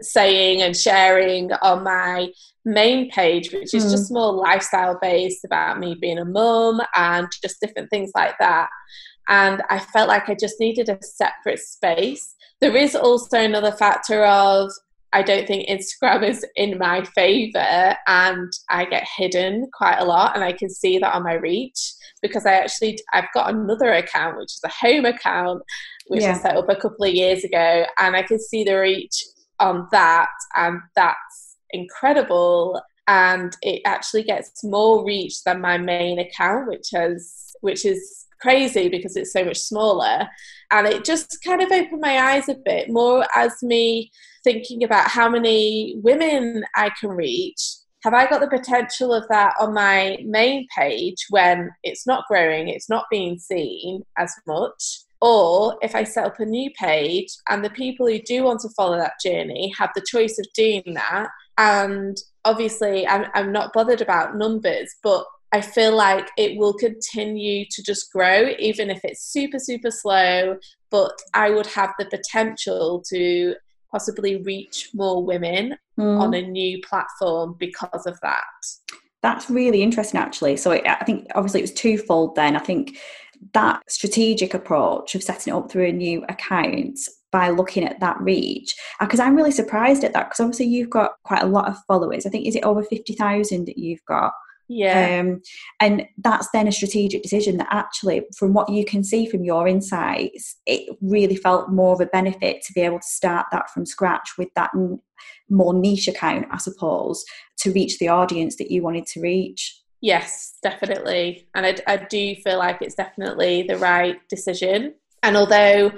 [0.00, 2.28] saying and sharing on my
[2.64, 3.90] main page, which is mm.
[3.90, 8.68] just more lifestyle based about me being a mum and just different things like that.
[9.28, 12.34] And I felt like I just needed a separate space.
[12.60, 14.70] There is also another factor of
[15.14, 20.34] I don't think Instagram is in my favor and I get hidden quite a lot
[20.34, 24.36] and I can see that on my reach because I actually I've got another account
[24.38, 25.62] which is a home account
[26.08, 26.32] which yeah.
[26.32, 29.24] I set up a couple of years ago and I can see the reach
[29.60, 36.66] on that and that's incredible and it actually gets more reach than my main account
[36.66, 40.28] which has which is crazy because it's so much smaller
[40.70, 44.12] and it just kind of opened my eyes a bit more as me
[44.44, 47.60] thinking about how many women I can reach.
[48.04, 52.68] Have I got the potential of that on my main page when it's not growing,
[52.68, 55.04] it's not being seen as much?
[55.22, 58.68] Or if I set up a new page and the people who do want to
[58.76, 64.02] follow that journey have the choice of doing that, and obviously I'm, I'm not bothered
[64.02, 69.22] about numbers, but I feel like it will continue to just grow, even if it's
[69.22, 70.58] super, super slow.
[70.90, 73.54] But I would have the potential to
[73.88, 76.20] possibly reach more women mm.
[76.20, 78.42] on a new platform because of that.
[79.22, 80.56] That's really interesting, actually.
[80.56, 82.56] So I think obviously it was twofold then.
[82.56, 82.98] I think
[83.52, 86.98] that strategic approach of setting it up through a new account
[87.30, 91.14] by looking at that reach because i'm really surprised at that because obviously you've got
[91.24, 94.32] quite a lot of followers i think is it over 50000 that you've got
[94.68, 95.20] yeah.
[95.20, 95.42] Um,
[95.80, 99.68] and that's then a strategic decision that actually, from what you can see from your
[99.68, 103.84] insights, it really felt more of a benefit to be able to start that from
[103.84, 105.00] scratch with that n-
[105.50, 107.24] more niche account, I suppose,
[107.58, 109.80] to reach the audience that you wanted to reach.
[110.00, 111.48] Yes, definitely.
[111.54, 114.94] And I, I do feel like it's definitely the right decision.
[115.22, 115.92] And although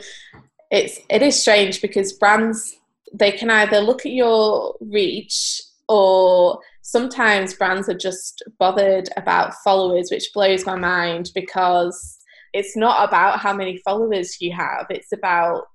[0.70, 2.76] it's it is strange because brands
[3.12, 10.08] they can either look at your reach or sometimes brands are just bothered about followers,
[10.08, 12.16] which blows my mind because
[12.52, 15.66] it's not about how many followers you have, it's about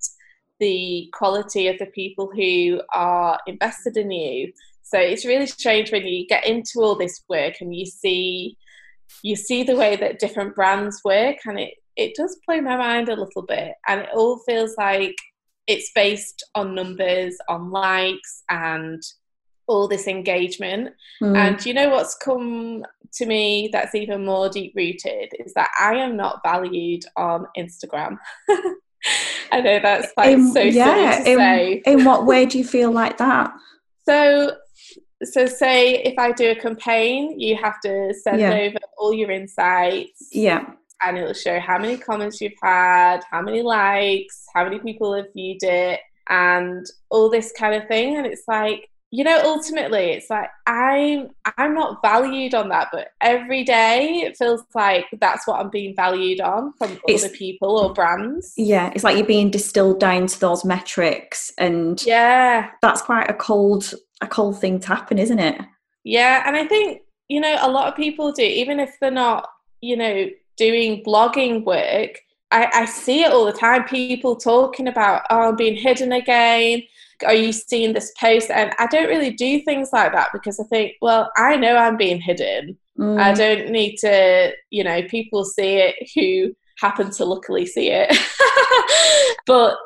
[0.62, 4.54] the quality of the people who are invested in you.
[4.84, 8.58] So it's really strange when you get into all this work and you see
[9.22, 13.10] you see the way that different brands work and it it does blow my mind
[13.10, 13.74] a little bit.
[13.86, 15.16] And it all feels like
[15.68, 19.04] it's based on numbers, on likes, and
[19.68, 20.94] all this engagement.
[21.22, 21.38] Mm.
[21.38, 22.84] And you know what's come
[23.14, 28.18] to me that's even more deep rooted is that I am not valued on Instagram.
[29.52, 31.82] I know that's like in, so yeah, in, say.
[31.86, 33.52] In what way do you feel like that?
[34.06, 34.56] So
[35.24, 38.54] so say if I do a campaign, you have to send yeah.
[38.54, 40.30] over all your insights.
[40.32, 40.66] Yeah.
[41.04, 45.28] And it'll show how many comments you've had, how many likes, how many people have
[45.36, 46.00] viewed it,
[46.30, 48.18] and all this kind of thing.
[48.18, 53.10] And it's like, you know, ultimately it's like I'm I'm not valued on that, but
[53.20, 57.78] every day it feels like that's what I'm being valued on from it's, other people
[57.78, 58.54] or brands.
[58.56, 62.70] Yeah, it's like you're being distilled down to those metrics and Yeah.
[62.82, 65.60] That's quite a cold a cold thing to happen, isn't it?
[66.04, 69.50] Yeah, and I think, you know, a lot of people do, even if they're not,
[69.82, 72.20] you know, doing blogging work,
[72.52, 73.84] I, I see it all the time.
[73.86, 76.84] People talking about, oh, I'm being hidden again.
[77.26, 78.50] Are you seeing this post?
[78.50, 81.98] And I don't really do things like that because I think, well, I know I'm
[81.98, 82.78] being hidden.
[82.98, 83.20] Mm.
[83.20, 88.16] I don't need to, you know, people see it who happen to luckily see it.
[89.46, 89.78] but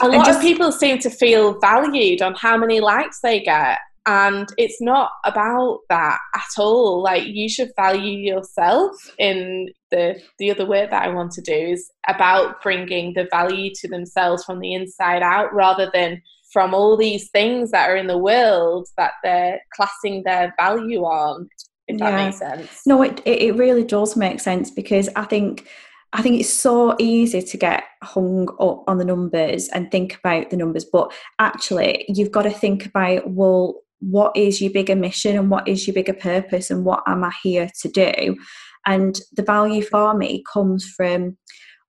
[0.00, 3.78] a lot just, of people seem to feel valued on how many likes they get.
[4.04, 7.02] And it's not about that at all.
[7.02, 8.96] Like you should value yourself.
[9.18, 13.70] In the the other work that I want to do is about bringing the value
[13.76, 16.20] to themselves from the inside out, rather than
[16.52, 21.48] from all these things that are in the world that they're classing their value on.
[21.88, 22.24] If that yeah.
[22.26, 22.80] makes sense.
[22.86, 25.68] No, it it really does make sense because I think
[26.12, 30.50] I think it's so easy to get hung up on the numbers and think about
[30.50, 35.36] the numbers, but actually, you've got to think about well, what is your bigger mission
[35.36, 38.36] and what is your bigger purpose and what am I here to do?
[38.84, 41.38] And the value for me comes from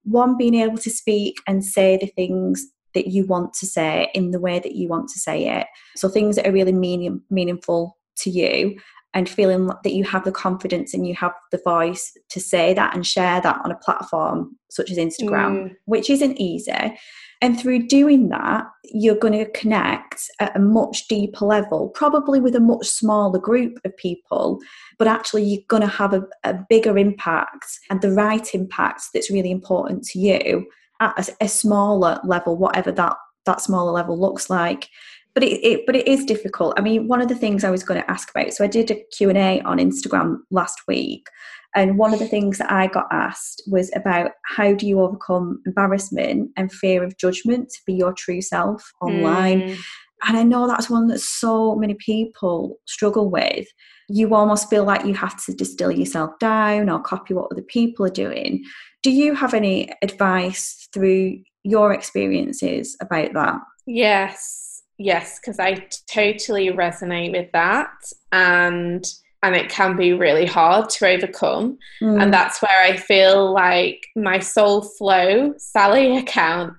[0.04, 4.32] one, being able to speak and say the things that you want to say in
[4.32, 5.68] the way that you want to say it.
[5.96, 8.78] So, things that are really meaning, meaningful to you
[9.14, 12.96] and feeling that you have the confidence and you have the voice to say that
[12.96, 15.76] and share that on a platform such as Instagram, mm.
[15.86, 16.98] which isn't easy.
[17.42, 22.56] And through doing that, you're going to connect at a much deeper level, probably with
[22.56, 24.60] a much smaller group of people,
[24.98, 29.30] but actually you're going to have a, a bigger impact and the right impact that's
[29.30, 30.66] really important to you
[31.04, 34.90] at a, a smaller level, whatever that, that smaller level looks like.
[35.34, 36.76] But it, it, but it is difficult.
[36.78, 38.92] I mean one of the things i was going to ask about so i did
[38.92, 41.28] a q&a on instagram last week
[41.76, 45.60] and one of the things that i got asked was about how do you overcome
[45.66, 49.62] embarrassment and fear of judgment to be your true self online?
[49.62, 49.80] Mm.
[50.28, 53.68] and i know that's one that so many people struggle with.
[54.10, 58.06] You almost feel like you have to distill yourself down or copy what other people
[58.06, 58.64] are doing.
[59.02, 66.70] Do you have any advice through your experiences about that yes yes, because I totally
[66.70, 67.92] resonate with that.
[68.32, 69.06] And
[69.42, 71.78] and it can be really hard to overcome.
[72.02, 72.22] Mm.
[72.22, 76.74] And that's where I feel like my soul flow Sally account,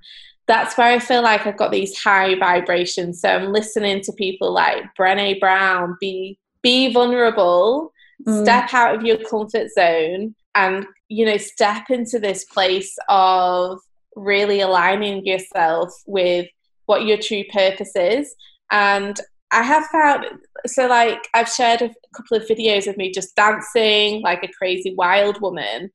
[0.47, 3.21] that's where I feel like I've got these high vibrations.
[3.21, 7.93] So I'm listening to people like Brené Brown, be be vulnerable,
[8.27, 8.43] mm.
[8.43, 13.79] step out of your comfort zone and you know step into this place of
[14.17, 16.47] really aligning yourself with
[16.87, 18.35] what your true purpose is.
[18.71, 19.19] And
[19.53, 20.27] I have found
[20.67, 24.95] so like I've shared a couple of videos of me just dancing like a crazy
[24.97, 25.91] wild woman.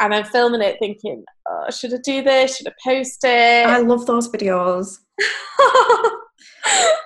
[0.00, 2.56] And I'm filming it thinking, oh, should I do this?
[2.56, 3.66] Should I post it?
[3.66, 4.98] I love those videos.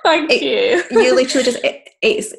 [0.03, 0.99] Thank it, you.
[0.99, 2.33] you literally just, it, it's,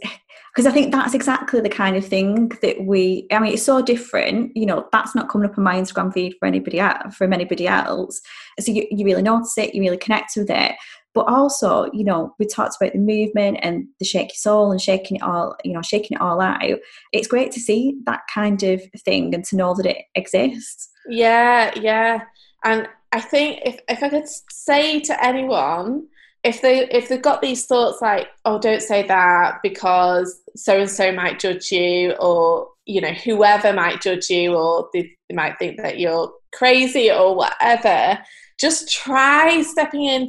[0.55, 3.27] because I think that's exactly the kind of thing that we.
[3.31, 4.57] I mean, it's so different.
[4.57, 7.67] You know, that's not coming up on my Instagram feed for anybody else, from anybody
[7.67, 8.21] else.
[8.59, 10.73] So you, you really notice it, you really connect with it.
[11.13, 15.17] But also, you know, we talked about the movement and the shaky soul and shaking
[15.17, 16.79] it all, you know, shaking it all out.
[17.13, 20.89] It's great to see that kind of thing and to know that it exists.
[21.09, 22.23] Yeah, yeah.
[22.65, 26.07] And I think if, if I could say to anyone,
[26.43, 30.91] if they if they've got these thoughts like, oh, don't say that because so and
[30.91, 35.59] so might judge you, or you know, whoever might judge you, or they, they might
[35.59, 38.19] think that you're crazy or whatever,
[38.59, 40.29] just try stepping in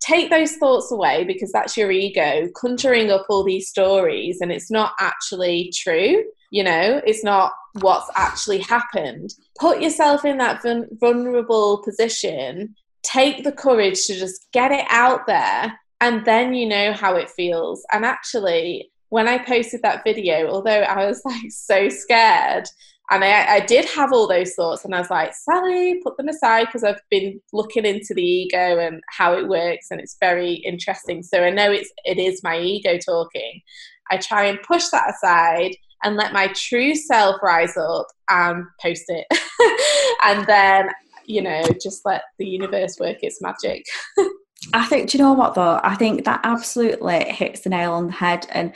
[0.00, 4.70] take those thoughts away because that's your ego conjuring up all these stories and it's
[4.70, 7.52] not actually true you know it's not
[7.82, 9.34] what's actually happened.
[9.58, 10.62] Put yourself in that
[11.00, 12.74] vulnerable position
[13.08, 17.30] take the courage to just get it out there and then you know how it
[17.30, 22.64] feels and actually when i posted that video although i was like so scared
[23.10, 26.28] And I, I did have all those thoughts, and I was like, Sally, put them
[26.28, 30.54] aside because I've been looking into the ego and how it works, and it's very
[30.54, 31.22] interesting.
[31.22, 33.62] So I know it's it is my ego talking.
[34.10, 39.04] I try and push that aside and let my true self rise up and post
[39.08, 39.26] it.
[40.24, 40.90] and then,
[41.28, 43.84] you know, just let the universe work its magic.
[44.74, 45.78] I think, do you know what though?
[45.84, 48.46] I think that absolutely hits the nail on the head.
[48.50, 48.74] And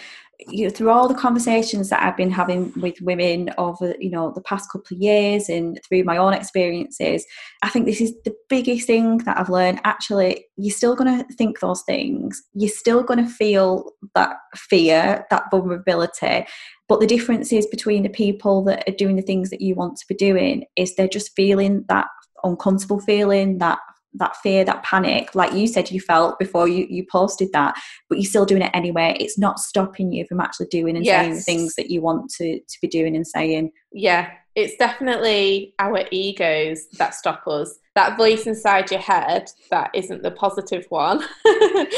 [0.48, 4.32] you know, through all the conversations that I've been having with women over, you know,
[4.32, 7.24] the past couple of years and through my own experiences,
[7.62, 9.80] I think this is the biggest thing that I've learned.
[9.84, 12.42] Actually, you're still going to think those things.
[12.54, 16.46] You're still going to feel that fear, that vulnerability.
[16.92, 19.96] But the difference is between the people that are doing the things that you want
[19.96, 22.06] to be doing is they're just feeling that
[22.44, 23.78] uncomfortable feeling, that
[24.12, 27.76] that fear, that panic, like you said you felt before you, you posted that,
[28.10, 29.16] but you're still doing it anyway.
[29.18, 31.22] It's not stopping you from actually doing and yes.
[31.22, 33.72] saying the things that you want to, to be doing and saying.
[33.90, 37.78] Yeah, it's definitely our egos that stop us.
[37.94, 41.24] That voice inside your head that isn't the positive one.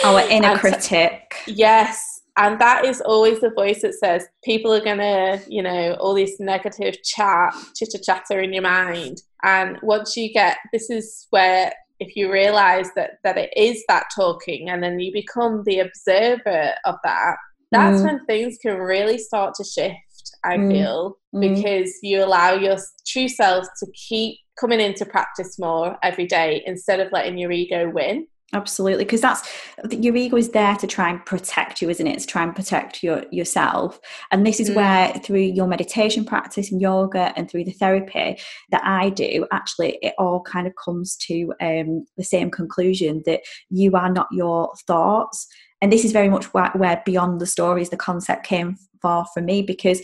[0.05, 1.35] our inner critic.
[1.49, 2.21] Yes.
[2.37, 6.41] And that is always the voice that says people are gonna, you know, all this
[6.41, 9.23] negative chat, chitter chatter in your mind.
[9.45, 14.05] And once you get, this is where if you realize that that it is that
[14.15, 17.37] talking and then you become the observer of that
[17.71, 18.05] that's mm.
[18.05, 20.71] when things can really start to shift i mm.
[20.71, 21.41] feel mm.
[21.41, 22.77] because you allow your
[23.07, 27.91] true self to keep coming into practice more every day instead of letting your ego
[27.91, 29.49] win absolutely because that's
[29.91, 32.19] your ego is there to try and protect you isn't it?
[32.21, 34.01] To try and protect your yourself.
[34.31, 34.77] And this is mm.
[34.77, 38.39] where through your meditation practice and yoga and through the therapy
[38.71, 43.41] that i do actually it all kind of comes to um, the same conclusion that
[43.71, 45.47] you are not your thoughts.
[45.81, 49.43] And this is very much where, where beyond the stories the concept came far for
[49.43, 50.01] me because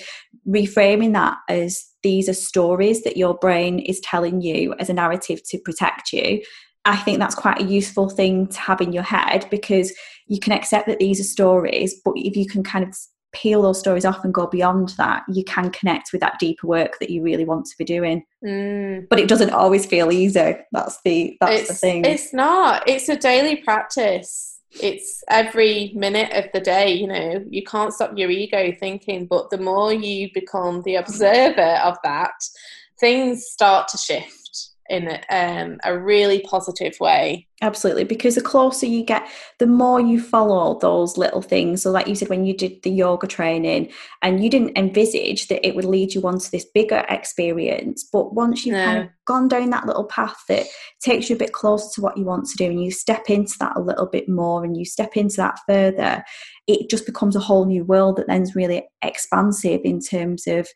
[0.46, 5.40] reframing that as these are stories that your brain is telling you as a narrative
[5.48, 6.42] to protect you
[6.84, 9.92] I think that's quite a useful thing to have in your head because
[10.26, 12.96] you can accept that these are stories, but if you can kind of
[13.32, 16.98] peel those stories off and go beyond that, you can connect with that deeper work
[16.98, 18.24] that you really want to be doing.
[18.44, 19.08] Mm.
[19.08, 20.56] But it doesn't always feel easy.
[20.72, 22.04] That's the that's it's, the thing.
[22.04, 22.88] It's not.
[22.88, 24.60] It's a daily practice.
[24.80, 29.50] It's every minute of the day, you know, you can't stop your ego thinking, but
[29.50, 32.34] the more you become the observer of that,
[33.00, 34.39] things start to shift
[34.90, 37.46] in um, a really positive way.
[37.62, 39.28] Absolutely, because the closer you get,
[39.58, 41.82] the more you follow those little things.
[41.82, 45.66] So, like you said, when you did the yoga training, and you didn't envisage that
[45.66, 48.84] it would lead you on to this bigger experience, but once you've no.
[48.84, 50.66] kind of gone down that little path that
[51.00, 53.54] takes you a bit closer to what you want to do, and you step into
[53.60, 56.24] that a little bit more, and you step into that further,
[56.74, 60.68] it just becomes a whole new world that then's really expansive in terms of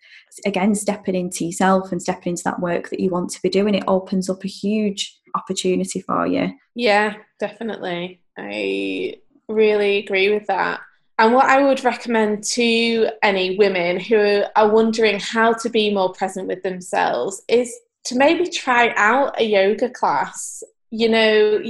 [0.46, 3.74] again stepping into yourself and stepping into that work that you want to be doing.
[3.74, 6.52] It opens up a huge opportunity for you.
[6.74, 8.22] Yeah definitely.
[8.38, 9.16] I
[9.48, 10.80] really agree with that.
[11.18, 16.12] And what I would recommend to any women who are wondering how to be more
[16.12, 17.72] present with themselves is
[18.06, 20.62] to maybe try out a yoga class
[20.96, 21.60] you know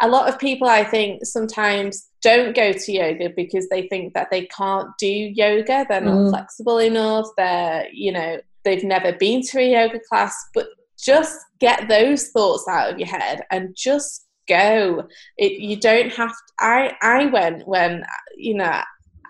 [0.00, 4.30] a lot of people i think sometimes don't go to yoga because they think that
[4.30, 5.86] they can't do yoga.
[5.88, 6.30] They're not mm.
[6.30, 7.26] flexible enough.
[7.36, 10.36] They're you know they've never been to a yoga class.
[10.54, 10.68] But
[10.98, 15.06] just get those thoughts out of your head and just go.
[15.36, 18.04] It, you don't have to, i i went when
[18.36, 18.82] you know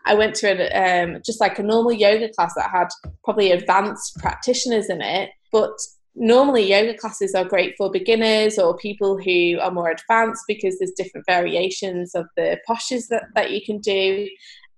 [0.07, 2.89] I went to a, um, just like a normal yoga class that had
[3.25, 5.79] probably advanced practitioners in it, but
[6.19, 10.93] normally yoga classes are great for beginners or people who are more advanced because there's
[10.93, 14.29] different variations of the postures that, that you can do.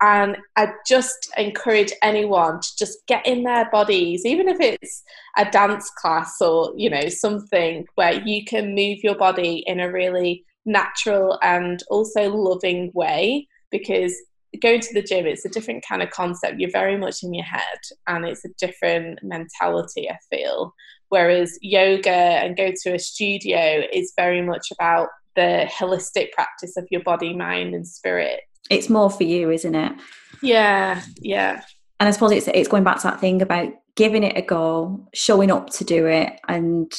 [0.03, 5.03] And i just encourage anyone to just get in their bodies even if it's
[5.37, 9.93] a dance class or you know something where you can move your body in a
[9.93, 14.15] really natural and also loving way because
[14.63, 16.59] going to the gym it's a different kind of concept.
[16.59, 20.75] You're very much in your head and it's a different mentality i feel
[21.11, 26.87] whereas yoga and go to a studio is very much about the holistic practice of
[26.91, 28.41] your body mind and spirit.
[28.71, 29.93] It's more for you isn't it?
[30.43, 31.63] Yeah yeah.
[32.01, 35.07] And i suppose it's it's going back to that thing about giving it a go
[35.13, 36.91] showing up to do it and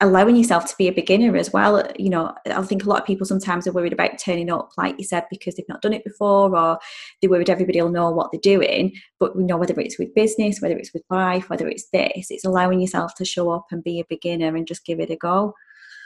[0.00, 1.82] allowing yourself to be a beginner as well.
[1.98, 4.96] You know, I think a lot of people sometimes are worried about turning up, like
[4.98, 6.78] you said, because they've not done it before, or
[7.20, 8.92] they're worried everybody will know what they're doing.
[9.18, 12.44] But we know whether it's with business, whether it's with life, whether it's this, it's
[12.44, 15.54] allowing yourself to show up and be a beginner and just give it a go.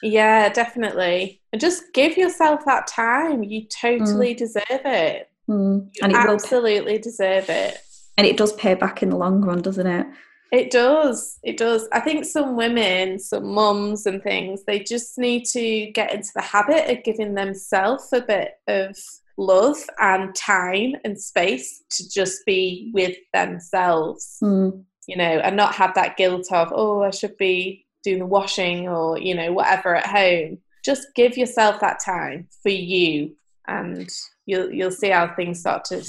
[0.03, 1.41] Yeah, definitely.
[1.53, 3.45] And just give yourself that time.
[3.45, 4.39] You totally mm.
[4.39, 5.31] deserve it.
[5.49, 5.89] Mm.
[5.95, 7.79] You and it absolutely will, deserve it.
[8.17, 10.07] And it does pay back in the long run, doesn't it?
[10.53, 11.39] It does.
[11.43, 11.89] It does.
[11.93, 16.43] I think some women, some mums and things, they just need to get into the
[16.43, 18.95] habit of giving themselves a bit of
[19.39, 24.37] love and time and space to just be with themselves.
[24.43, 24.85] Mm.
[25.09, 28.89] You know, and not have that guilt of, oh, I should be doing the washing
[28.89, 30.59] or, you know, whatever at home.
[30.85, 33.35] Just give yourself that time for you
[33.67, 34.09] and
[34.47, 36.05] you'll you'll see how things start to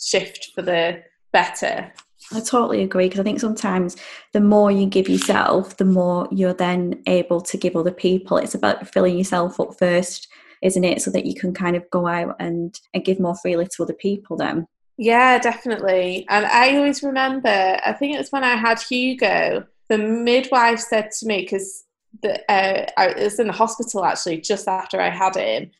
[0.00, 1.92] shift for the better.
[2.34, 3.96] I totally agree because I think sometimes
[4.32, 8.36] the more you give yourself, the more you're then able to give other people.
[8.36, 10.28] It's about filling yourself up first,
[10.62, 11.02] isn't it?
[11.02, 13.94] So that you can kind of go out and, and give more freely to other
[13.94, 14.66] people then.
[14.98, 16.26] Yeah, definitely.
[16.28, 21.10] And I always remember, I think it was when I had Hugo, the midwife said
[21.18, 21.84] to me, because
[22.24, 25.70] uh, I was in the hospital actually just after I had him,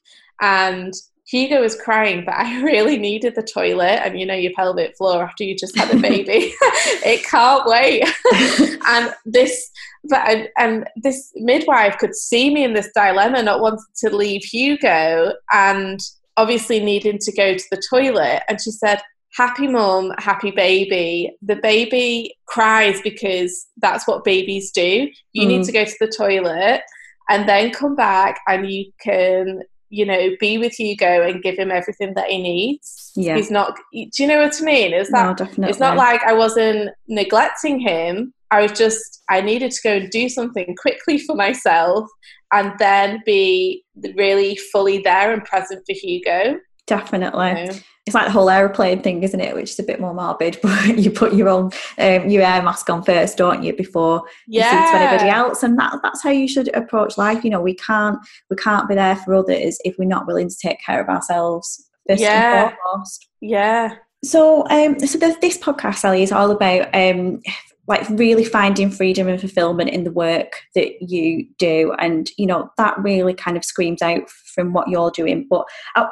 [0.40, 0.92] and
[1.32, 4.04] Hugo was crying, but I really needed the toilet.
[4.04, 6.52] And you know, your pelvic floor after you just had a baby,
[7.04, 8.04] it can't wait.
[8.86, 9.70] and this,
[10.04, 15.32] but and this midwife could see me in this dilemma, not wanting to leave Hugo,
[15.50, 16.00] and
[16.36, 18.42] obviously needing to go to the toilet.
[18.48, 19.00] And she said,
[19.34, 21.34] happy mom, happy baby.
[21.40, 25.08] The baby cries because that's what babies do.
[25.32, 25.48] You mm.
[25.48, 26.82] need to go to the toilet
[27.30, 29.62] and then come back and you can
[29.92, 33.12] you know, be with Hugo and give him everything that he needs.
[33.14, 33.36] Yeah.
[33.36, 34.94] He's not, do you know what I mean?
[34.94, 35.68] It's that, no, definitely.
[35.68, 38.32] it's not like I wasn't neglecting him.
[38.50, 42.08] I was just, I needed to go and do something quickly for myself
[42.54, 43.84] and then be
[44.16, 46.58] really fully there and present for Hugo.
[46.86, 47.50] Definitely.
[47.50, 47.72] You know?
[48.04, 49.54] It's like the whole aeroplane thing, isn't it?
[49.54, 52.90] Which is a bit more morbid, but you put your own um, your air mask
[52.90, 54.64] on first, don't you, before yeah.
[54.64, 55.62] you see to anybody else?
[55.62, 57.44] And that that's how you should approach life.
[57.44, 58.18] You know, we can't
[58.50, 61.88] we can't be there for others if we're not willing to take care of ourselves
[62.08, 62.68] first yeah.
[62.68, 63.28] and foremost.
[63.40, 63.94] Yeah.
[64.24, 67.40] So, um, so this podcast, Sally, is all about um,
[67.88, 71.92] like really finding freedom and fulfillment in the work that you do.
[71.98, 75.46] And you know that really kind of screams out from what you're doing.
[75.48, 75.66] But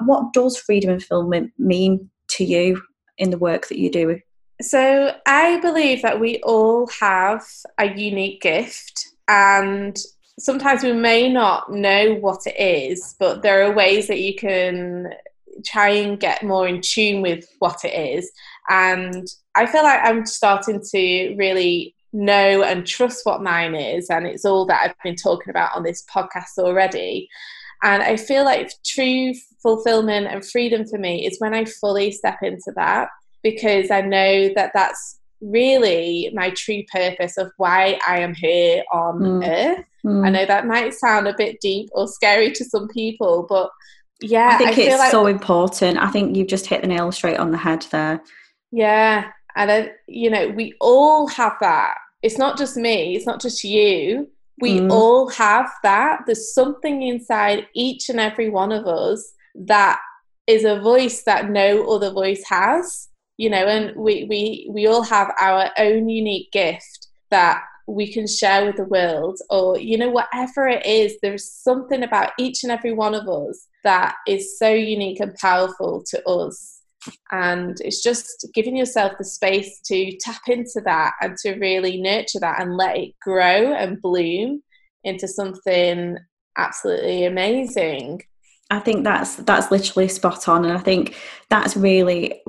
[0.04, 2.82] what does freedom and fulfillment mean to you
[3.18, 4.18] in the work that you do?
[4.60, 7.42] So i believe that we all have
[7.78, 9.98] a unique gift and
[10.38, 15.08] sometimes we may not know what it is but there are ways that you can
[15.64, 18.30] try and get more in tune with what it is
[18.68, 24.10] and I feel like I'm starting to really know and trust what mine is.
[24.10, 27.28] And it's all that I've been talking about on this podcast already.
[27.82, 29.32] And I feel like true
[29.62, 33.08] fulfillment and freedom for me is when I fully step into that
[33.42, 39.18] because I know that that's really my true purpose of why I am here on
[39.18, 39.48] mm.
[39.48, 39.84] earth.
[40.04, 40.26] Mm.
[40.26, 43.70] I know that might sound a bit deep or scary to some people, but
[44.20, 45.98] yeah, I think I it's like, so important.
[45.98, 48.22] I think you've just hit the nail straight on the head there.
[48.72, 51.96] Yeah, and you know, we all have that.
[52.22, 54.28] It's not just me, it's not just you.
[54.60, 54.90] We mm.
[54.90, 56.20] all have that.
[56.26, 59.98] There's something inside each and every one of us that
[60.46, 63.08] is a voice that no other voice has.
[63.38, 68.26] You know, and we, we, we all have our own unique gift that we can
[68.26, 72.70] share with the world or you know whatever it is there's something about each and
[72.70, 76.79] every one of us that is so unique and powerful to us
[77.32, 82.40] and it's just giving yourself the space to tap into that and to really nurture
[82.40, 84.62] that and let it grow and bloom
[85.04, 86.16] into something
[86.56, 88.22] absolutely amazing.
[88.70, 90.64] I think that's that's literally spot on.
[90.64, 91.16] And i think
[91.48, 92.40] that's really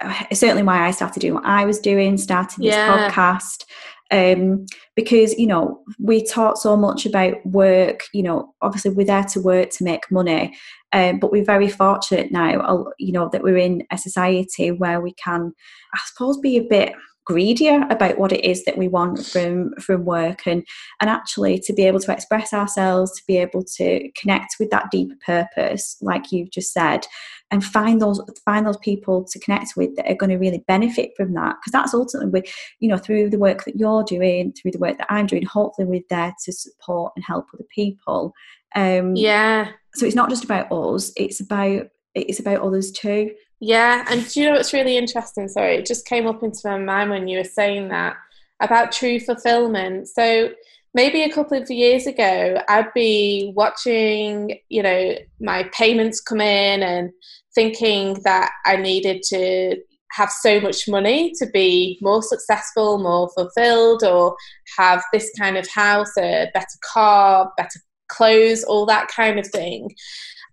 [0.00, 3.10] uh, certainly why i started doing what i was doing starting this yeah.
[3.10, 3.64] podcast
[4.10, 9.24] um, because you know we talk so much about work you know obviously we're there
[9.24, 10.54] to work to make money
[10.94, 15.12] um, but we're very fortunate now, you know, that we're in a society where we
[15.14, 15.52] can,
[15.92, 16.92] I suppose, be a bit
[17.24, 20.46] greedier about what it is that we want from from work.
[20.46, 20.66] And
[21.00, 24.90] and actually to be able to express ourselves to be able to connect with that
[24.90, 27.06] deeper purpose like you've just said
[27.50, 31.12] and find those find those people to connect with that are going to really benefit
[31.16, 31.56] from that.
[31.60, 34.98] Because that's ultimately with you know through the work that you're doing through the work
[34.98, 38.32] that I'm doing hopefully we're there to support and help other people.
[38.74, 39.70] Um yeah.
[39.94, 43.30] so it's not just about us it's about it's about others too
[43.64, 46.78] yeah and do you know what's really interesting sorry it just came up into my
[46.78, 48.14] mind when you were saying that
[48.60, 50.50] about true fulfillment so
[50.92, 56.82] maybe a couple of years ago i'd be watching you know my payments come in
[56.82, 57.10] and
[57.54, 59.76] thinking that i needed to
[60.10, 64.36] have so much money to be more successful more fulfilled or
[64.76, 69.94] have this kind of house a better car better clothes, all that kind of thing.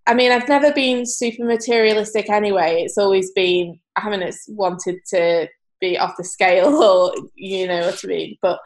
[0.07, 2.81] I mean, I've never been super materialistic anyway.
[2.83, 5.47] It's always been, I haven't wanted to
[5.79, 8.37] be off the scale or you know what I mean.
[8.41, 8.59] But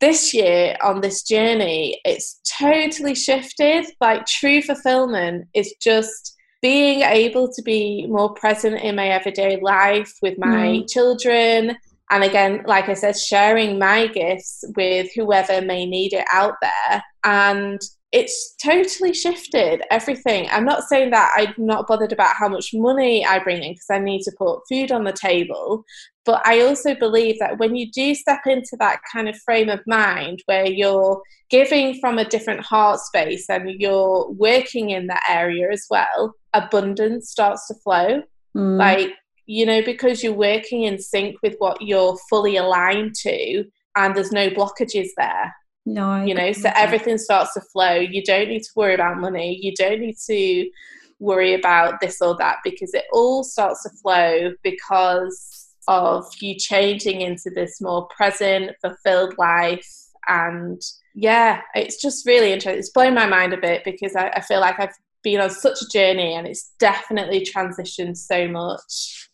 [0.00, 3.86] this year on this journey, it's totally shifted.
[4.00, 10.12] Like true fulfillment is just being able to be more present in my everyday life
[10.22, 10.90] with my mm.
[10.90, 11.76] children.
[12.10, 17.02] And again, like I said, sharing my gifts with whoever may need it out there.
[17.24, 17.80] And
[18.12, 20.46] it's totally shifted everything.
[20.50, 23.86] I'm not saying that I'm not bothered about how much money I bring in because
[23.90, 25.82] I need to put food on the table.
[26.26, 29.80] But I also believe that when you do step into that kind of frame of
[29.86, 35.70] mind where you're giving from a different heart space and you're working in that area
[35.72, 38.22] as well, abundance starts to flow.
[38.54, 38.78] Mm.
[38.78, 39.14] Like,
[39.46, 43.64] you know, because you're working in sync with what you're fully aligned to
[43.96, 45.52] and there's no blockages there
[45.84, 47.94] no, you know, so everything starts to flow.
[47.94, 49.58] You don't need to worry about money.
[49.60, 50.70] You don't need to
[51.18, 57.20] worry about this or that because it all starts to flow because of you changing
[57.20, 59.88] into this more present, fulfilled life.
[60.28, 60.80] And
[61.14, 62.78] yeah, it's just really interesting.
[62.78, 65.82] It's blown my mind a bit because I, I feel like I've been on such
[65.82, 69.30] a journey and it's definitely transitioned so much.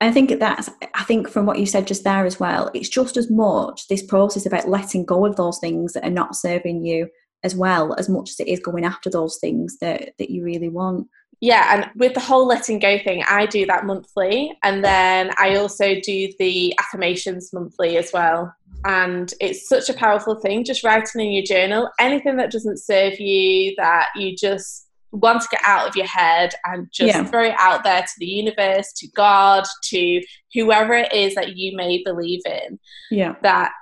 [0.00, 3.16] I think that's, I think from what you said just there as well, it's just
[3.16, 7.08] as much this process about letting go of those things that are not serving you
[7.44, 10.68] as well as much as it is going after those things that, that you really
[10.68, 11.06] want.
[11.40, 14.56] Yeah, and with the whole letting go thing, I do that monthly.
[14.62, 18.54] And then I also do the affirmations monthly as well.
[18.84, 23.18] And it's such a powerful thing, just writing in your journal anything that doesn't serve
[23.18, 27.24] you, that you just want to get out of your head and just yeah.
[27.24, 30.22] throw it out there to the universe, to God, to
[30.54, 32.78] whoever it is that you may believe in.
[33.10, 33.34] Yeah.
[33.42, 33.72] That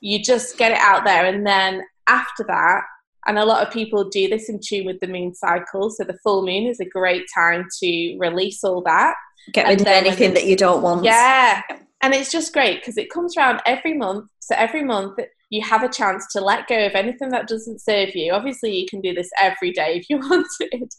[0.00, 1.24] you just get it out there.
[1.24, 2.82] And then after that,
[3.26, 5.90] and a lot of people do this in tune with the moon cycle.
[5.90, 9.14] So the full moon is a great time to release all that.
[9.52, 11.04] Get rid of anything that you don't want.
[11.04, 11.62] Yeah.
[12.04, 14.26] And it's just great because it comes around every month.
[14.40, 18.14] So every month you have a chance to let go of anything that doesn't serve
[18.14, 18.30] you.
[18.30, 20.92] Obviously, you can do this every day if you wanted,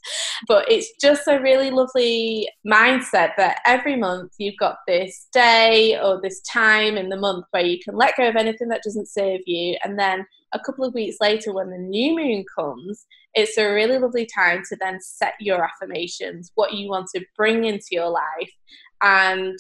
[0.48, 6.20] but it's just a really lovely mindset that every month you've got this day or
[6.20, 9.42] this time in the month where you can let go of anything that doesn't serve
[9.46, 9.78] you.
[9.84, 14.00] And then a couple of weeks later, when the new moon comes, it's a really
[14.00, 18.50] lovely time to then set your affirmations, what you want to bring into your life.
[19.06, 19.56] And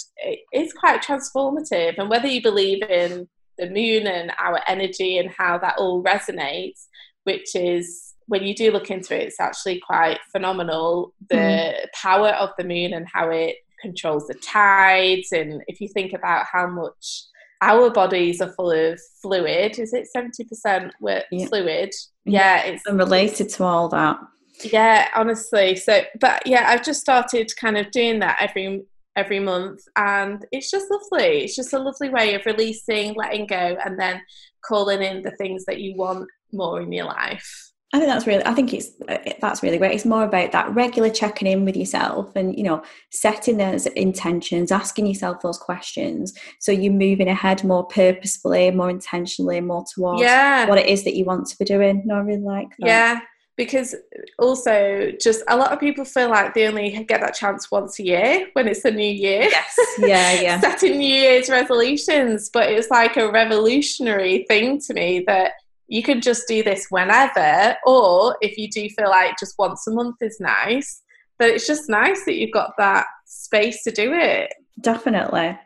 [0.52, 2.00] it's quite transformative.
[2.00, 3.28] And whether you believe in
[3.60, 6.88] the moon and our energy and how that all resonates,
[7.26, 11.14] which is when you do look into it, it's actually quite phenomenal.
[11.30, 11.76] The mm.
[11.94, 15.32] power of the moon and how it controls the tides.
[15.32, 17.26] And if you think about how much
[17.62, 21.46] our bodies are full of fluid, is it 70% with yeah.
[21.46, 21.94] fluid?
[22.26, 24.18] Yeah, it's and related to all that.
[24.64, 25.76] Yeah, honestly.
[25.76, 28.86] So, but yeah, I've just started kind of doing that every
[29.16, 33.78] every month and it's just lovely it's just a lovely way of releasing letting go
[33.86, 34.22] and then
[34.62, 38.46] calling in the things that you want more in your life I think that's really.
[38.46, 39.94] I think it's uh, that's really great.
[39.94, 44.70] It's more about that regular checking in with yourself, and you know, setting those intentions,
[44.70, 50.68] asking yourself those questions, so you're moving ahead more purposefully, more intentionally, more towards yeah.
[50.68, 52.02] what it is that you want to be doing.
[52.06, 52.88] No, I really like that.
[52.88, 53.22] Yeah,
[53.58, 53.96] because
[54.38, 58.04] also just a lot of people feel like they only get that chance once a
[58.04, 59.44] year when it's a new year.
[59.44, 59.76] Yes.
[59.98, 60.60] Yeah, yeah.
[60.60, 65.54] Setting New Year's resolutions, but it's like a revolutionary thing to me that
[65.88, 69.92] you can just do this whenever, or if you do feel like just once a
[69.92, 71.02] month is nice,
[71.40, 74.52] but it's just nice that you've got that space to do it.
[74.82, 75.58] Definitely.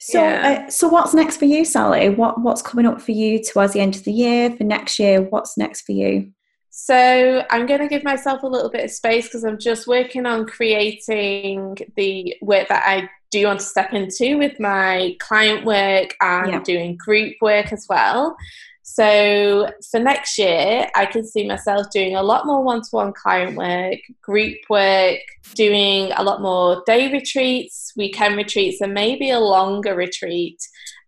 [0.00, 0.64] So, yeah.
[0.66, 2.10] uh, so what's next for you, Sally?
[2.10, 4.50] What what's coming up for you towards the end of the year?
[4.50, 6.32] For next year, what's next for you?
[6.80, 10.26] So I'm going to give myself a little bit of space because I'm just working
[10.26, 16.14] on creating the work that I do want to step into with my client work
[16.20, 16.62] and yeah.
[16.62, 18.36] doing group work as well.
[18.84, 23.12] So for next year, I can see myself doing a lot more one to one
[23.12, 25.18] client work, group work,
[25.54, 30.62] doing a lot more day retreats, weekend retreats, and maybe a longer retreat.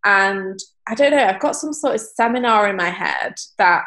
[0.05, 0.59] And
[0.89, 3.85] I don't know, I've got some sort of seminar in my head that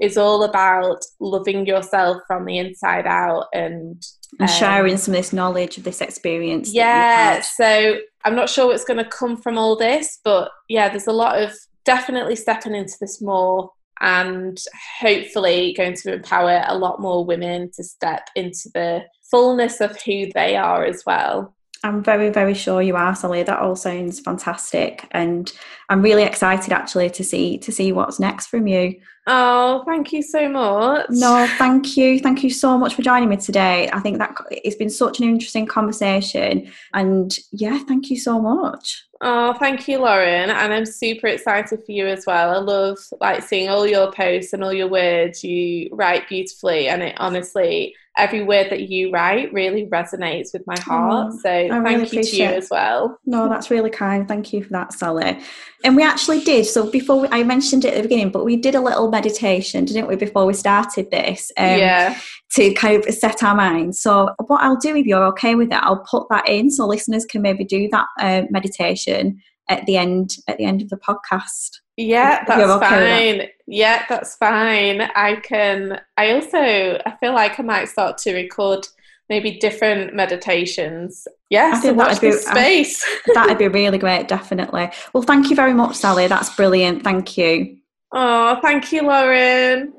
[0.00, 4.04] is all about loving yourself from the inside out and
[4.38, 6.72] and sharing um, some of this knowledge of this experience.
[6.74, 11.06] Yeah, so I'm not sure what's going to come from all this, but yeah, there's
[11.06, 13.70] a lot of definitely stepping into this more
[14.00, 14.60] and
[15.00, 20.26] hopefully going to empower a lot more women to step into the fullness of who
[20.34, 21.55] they are as well.
[21.86, 23.42] I'm very, very sure you are, Sally.
[23.42, 25.52] That all sounds fantastic, and
[25.88, 28.96] I'm really excited actually to see to see what's next from you.
[29.28, 31.06] Oh, thank you so much.
[31.10, 33.88] No, thank you, thank you so much for joining me today.
[33.92, 39.04] I think that it's been such an interesting conversation, and yeah, thank you so much.
[39.20, 40.50] Oh, thank you, Lauren.
[40.50, 42.50] And I'm super excited for you as well.
[42.50, 45.42] I love like seeing all your posts and all your words.
[45.42, 50.78] You write beautifully, and it honestly, every word that you write really resonates with my
[50.80, 51.32] heart.
[51.32, 53.18] Oh, so I thank you to you as well.
[53.26, 54.26] No, that's really kind.
[54.26, 55.38] Thank you for that, Sally.
[55.84, 56.64] And we actually did.
[56.66, 59.84] So before we, I mentioned it at the beginning, but we did a little meditation,
[59.84, 61.52] didn't we, before we started this?
[61.58, 62.18] Um, yeah.
[62.54, 64.00] To kind of set our minds.
[64.00, 67.26] So what I'll do, if you're okay with it, I'll put that in so listeners
[67.26, 71.80] can maybe do that uh, meditation at the end at the end of the podcast.
[71.96, 73.38] Yeah, that's okay fine.
[73.38, 73.50] That.
[73.66, 75.00] Yeah, that's fine.
[75.00, 76.00] I can.
[76.16, 78.86] I also I feel like I might start to record
[79.28, 81.26] maybe different meditations.
[81.50, 83.04] Yes, I think that'd be space.
[83.34, 84.28] that'd be really great.
[84.28, 84.90] Definitely.
[85.12, 86.26] Well, thank you very much, Sally.
[86.26, 87.02] That's brilliant.
[87.02, 87.76] Thank you.
[88.12, 89.92] Oh, thank you, Lauren.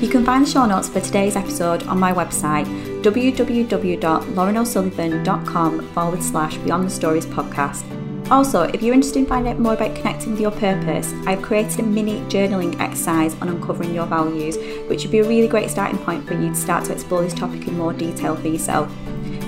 [0.00, 2.66] You can find the show notes for today's episode on my website
[3.02, 8.09] www.laurenosullivan.com forward slash Beyond the Stories podcast.
[8.30, 11.80] Also, if you're interested in finding out more about connecting with your purpose, I've created
[11.80, 14.56] a mini journaling exercise on uncovering your values,
[14.88, 17.34] which would be a really great starting point for you to start to explore this
[17.34, 18.88] topic in more detail for yourself.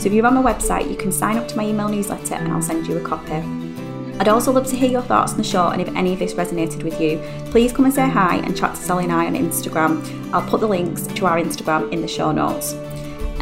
[0.01, 2.53] So if you're on my website, you can sign up to my email newsletter and
[2.53, 3.35] I'll send you a copy.
[4.19, 6.35] I'd also love to hear your thoughts on the show and if any of this
[6.35, 7.23] resonated with you,
[7.53, 10.33] please come and say hi and chat to Sally and I on Instagram.
[10.33, 12.75] I'll put the links to our Instagram in the show notes.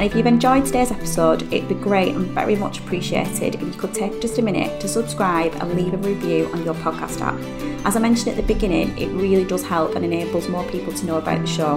[0.00, 3.72] And if you've enjoyed today's episode, it'd be great and very much appreciated if you
[3.72, 7.38] could take just a minute to subscribe and leave a review on your podcast app.
[7.84, 11.04] As I mentioned at the beginning, it really does help and enables more people to
[11.04, 11.76] know about the show.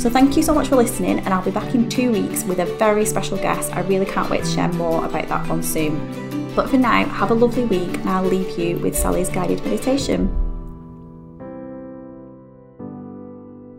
[0.00, 2.58] So thank you so much for listening, and I'll be back in two weeks with
[2.58, 3.72] a very special guest.
[3.72, 6.50] I really can't wait to share more about that one soon.
[6.56, 10.26] But for now, have a lovely week, and I'll leave you with Sally's guided meditation.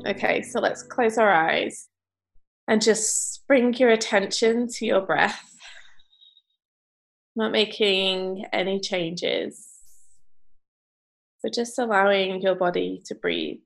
[0.07, 1.89] Okay, so let's close our eyes
[2.69, 5.55] and just bring your attention to your breath,
[7.35, 9.67] not making any changes.
[11.39, 13.59] So just allowing your body to breathe.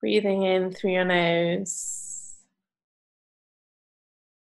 [0.00, 2.34] Breathing in through your nose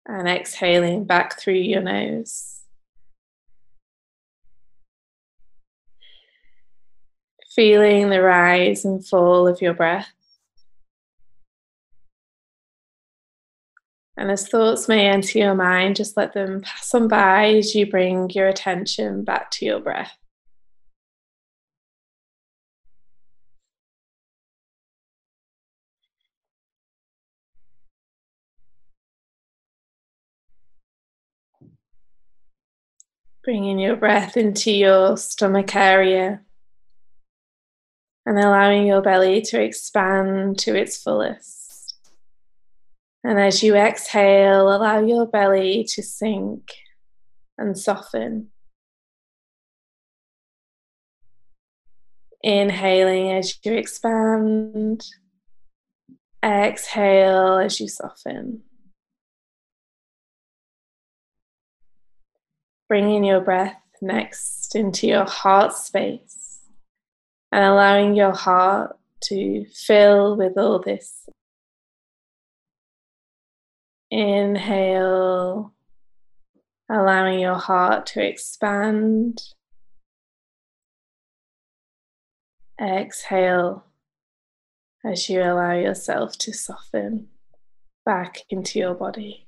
[0.06, 2.60] and exhaling back through your nose.
[7.54, 10.17] Feeling the rise and fall of your breath.
[14.18, 17.88] And as thoughts may enter your mind, just let them pass on by as you
[17.88, 20.12] bring your attention back to your breath.
[33.44, 36.40] Bringing your breath into your stomach area
[38.26, 41.67] and allowing your belly to expand to its fullest.
[43.24, 46.70] And as you exhale, allow your belly to sink
[47.56, 48.48] and soften.
[52.42, 55.04] Inhaling as you expand,
[56.44, 58.62] exhale as you soften.
[62.88, 66.60] Bringing your breath next into your heart space
[67.50, 71.28] and allowing your heart to fill with all this
[74.10, 75.74] Inhale,
[76.88, 79.42] allowing your heart to expand.
[82.80, 83.84] Exhale
[85.04, 87.28] as you allow yourself to soften
[88.06, 89.46] back into your body.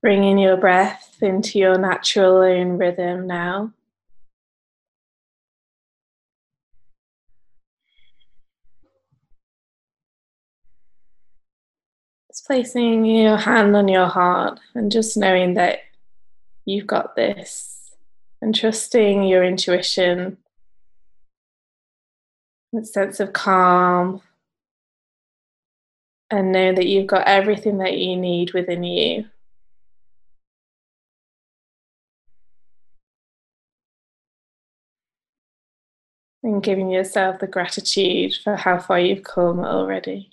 [0.00, 3.72] Bringing your breath into your natural own rhythm now.
[12.44, 15.78] Placing your hand on your heart and just knowing that
[16.64, 17.94] you've got this
[18.42, 20.36] and trusting your intuition,
[22.76, 24.22] a sense of calm,
[26.30, 29.26] and know that you've got everything that you need within you.
[36.42, 40.31] And giving yourself the gratitude for how far you've come already.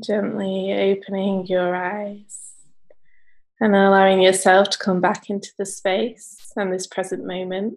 [0.00, 2.54] Gently opening your eyes
[3.60, 7.74] and allowing yourself to come back into the space and this present moment.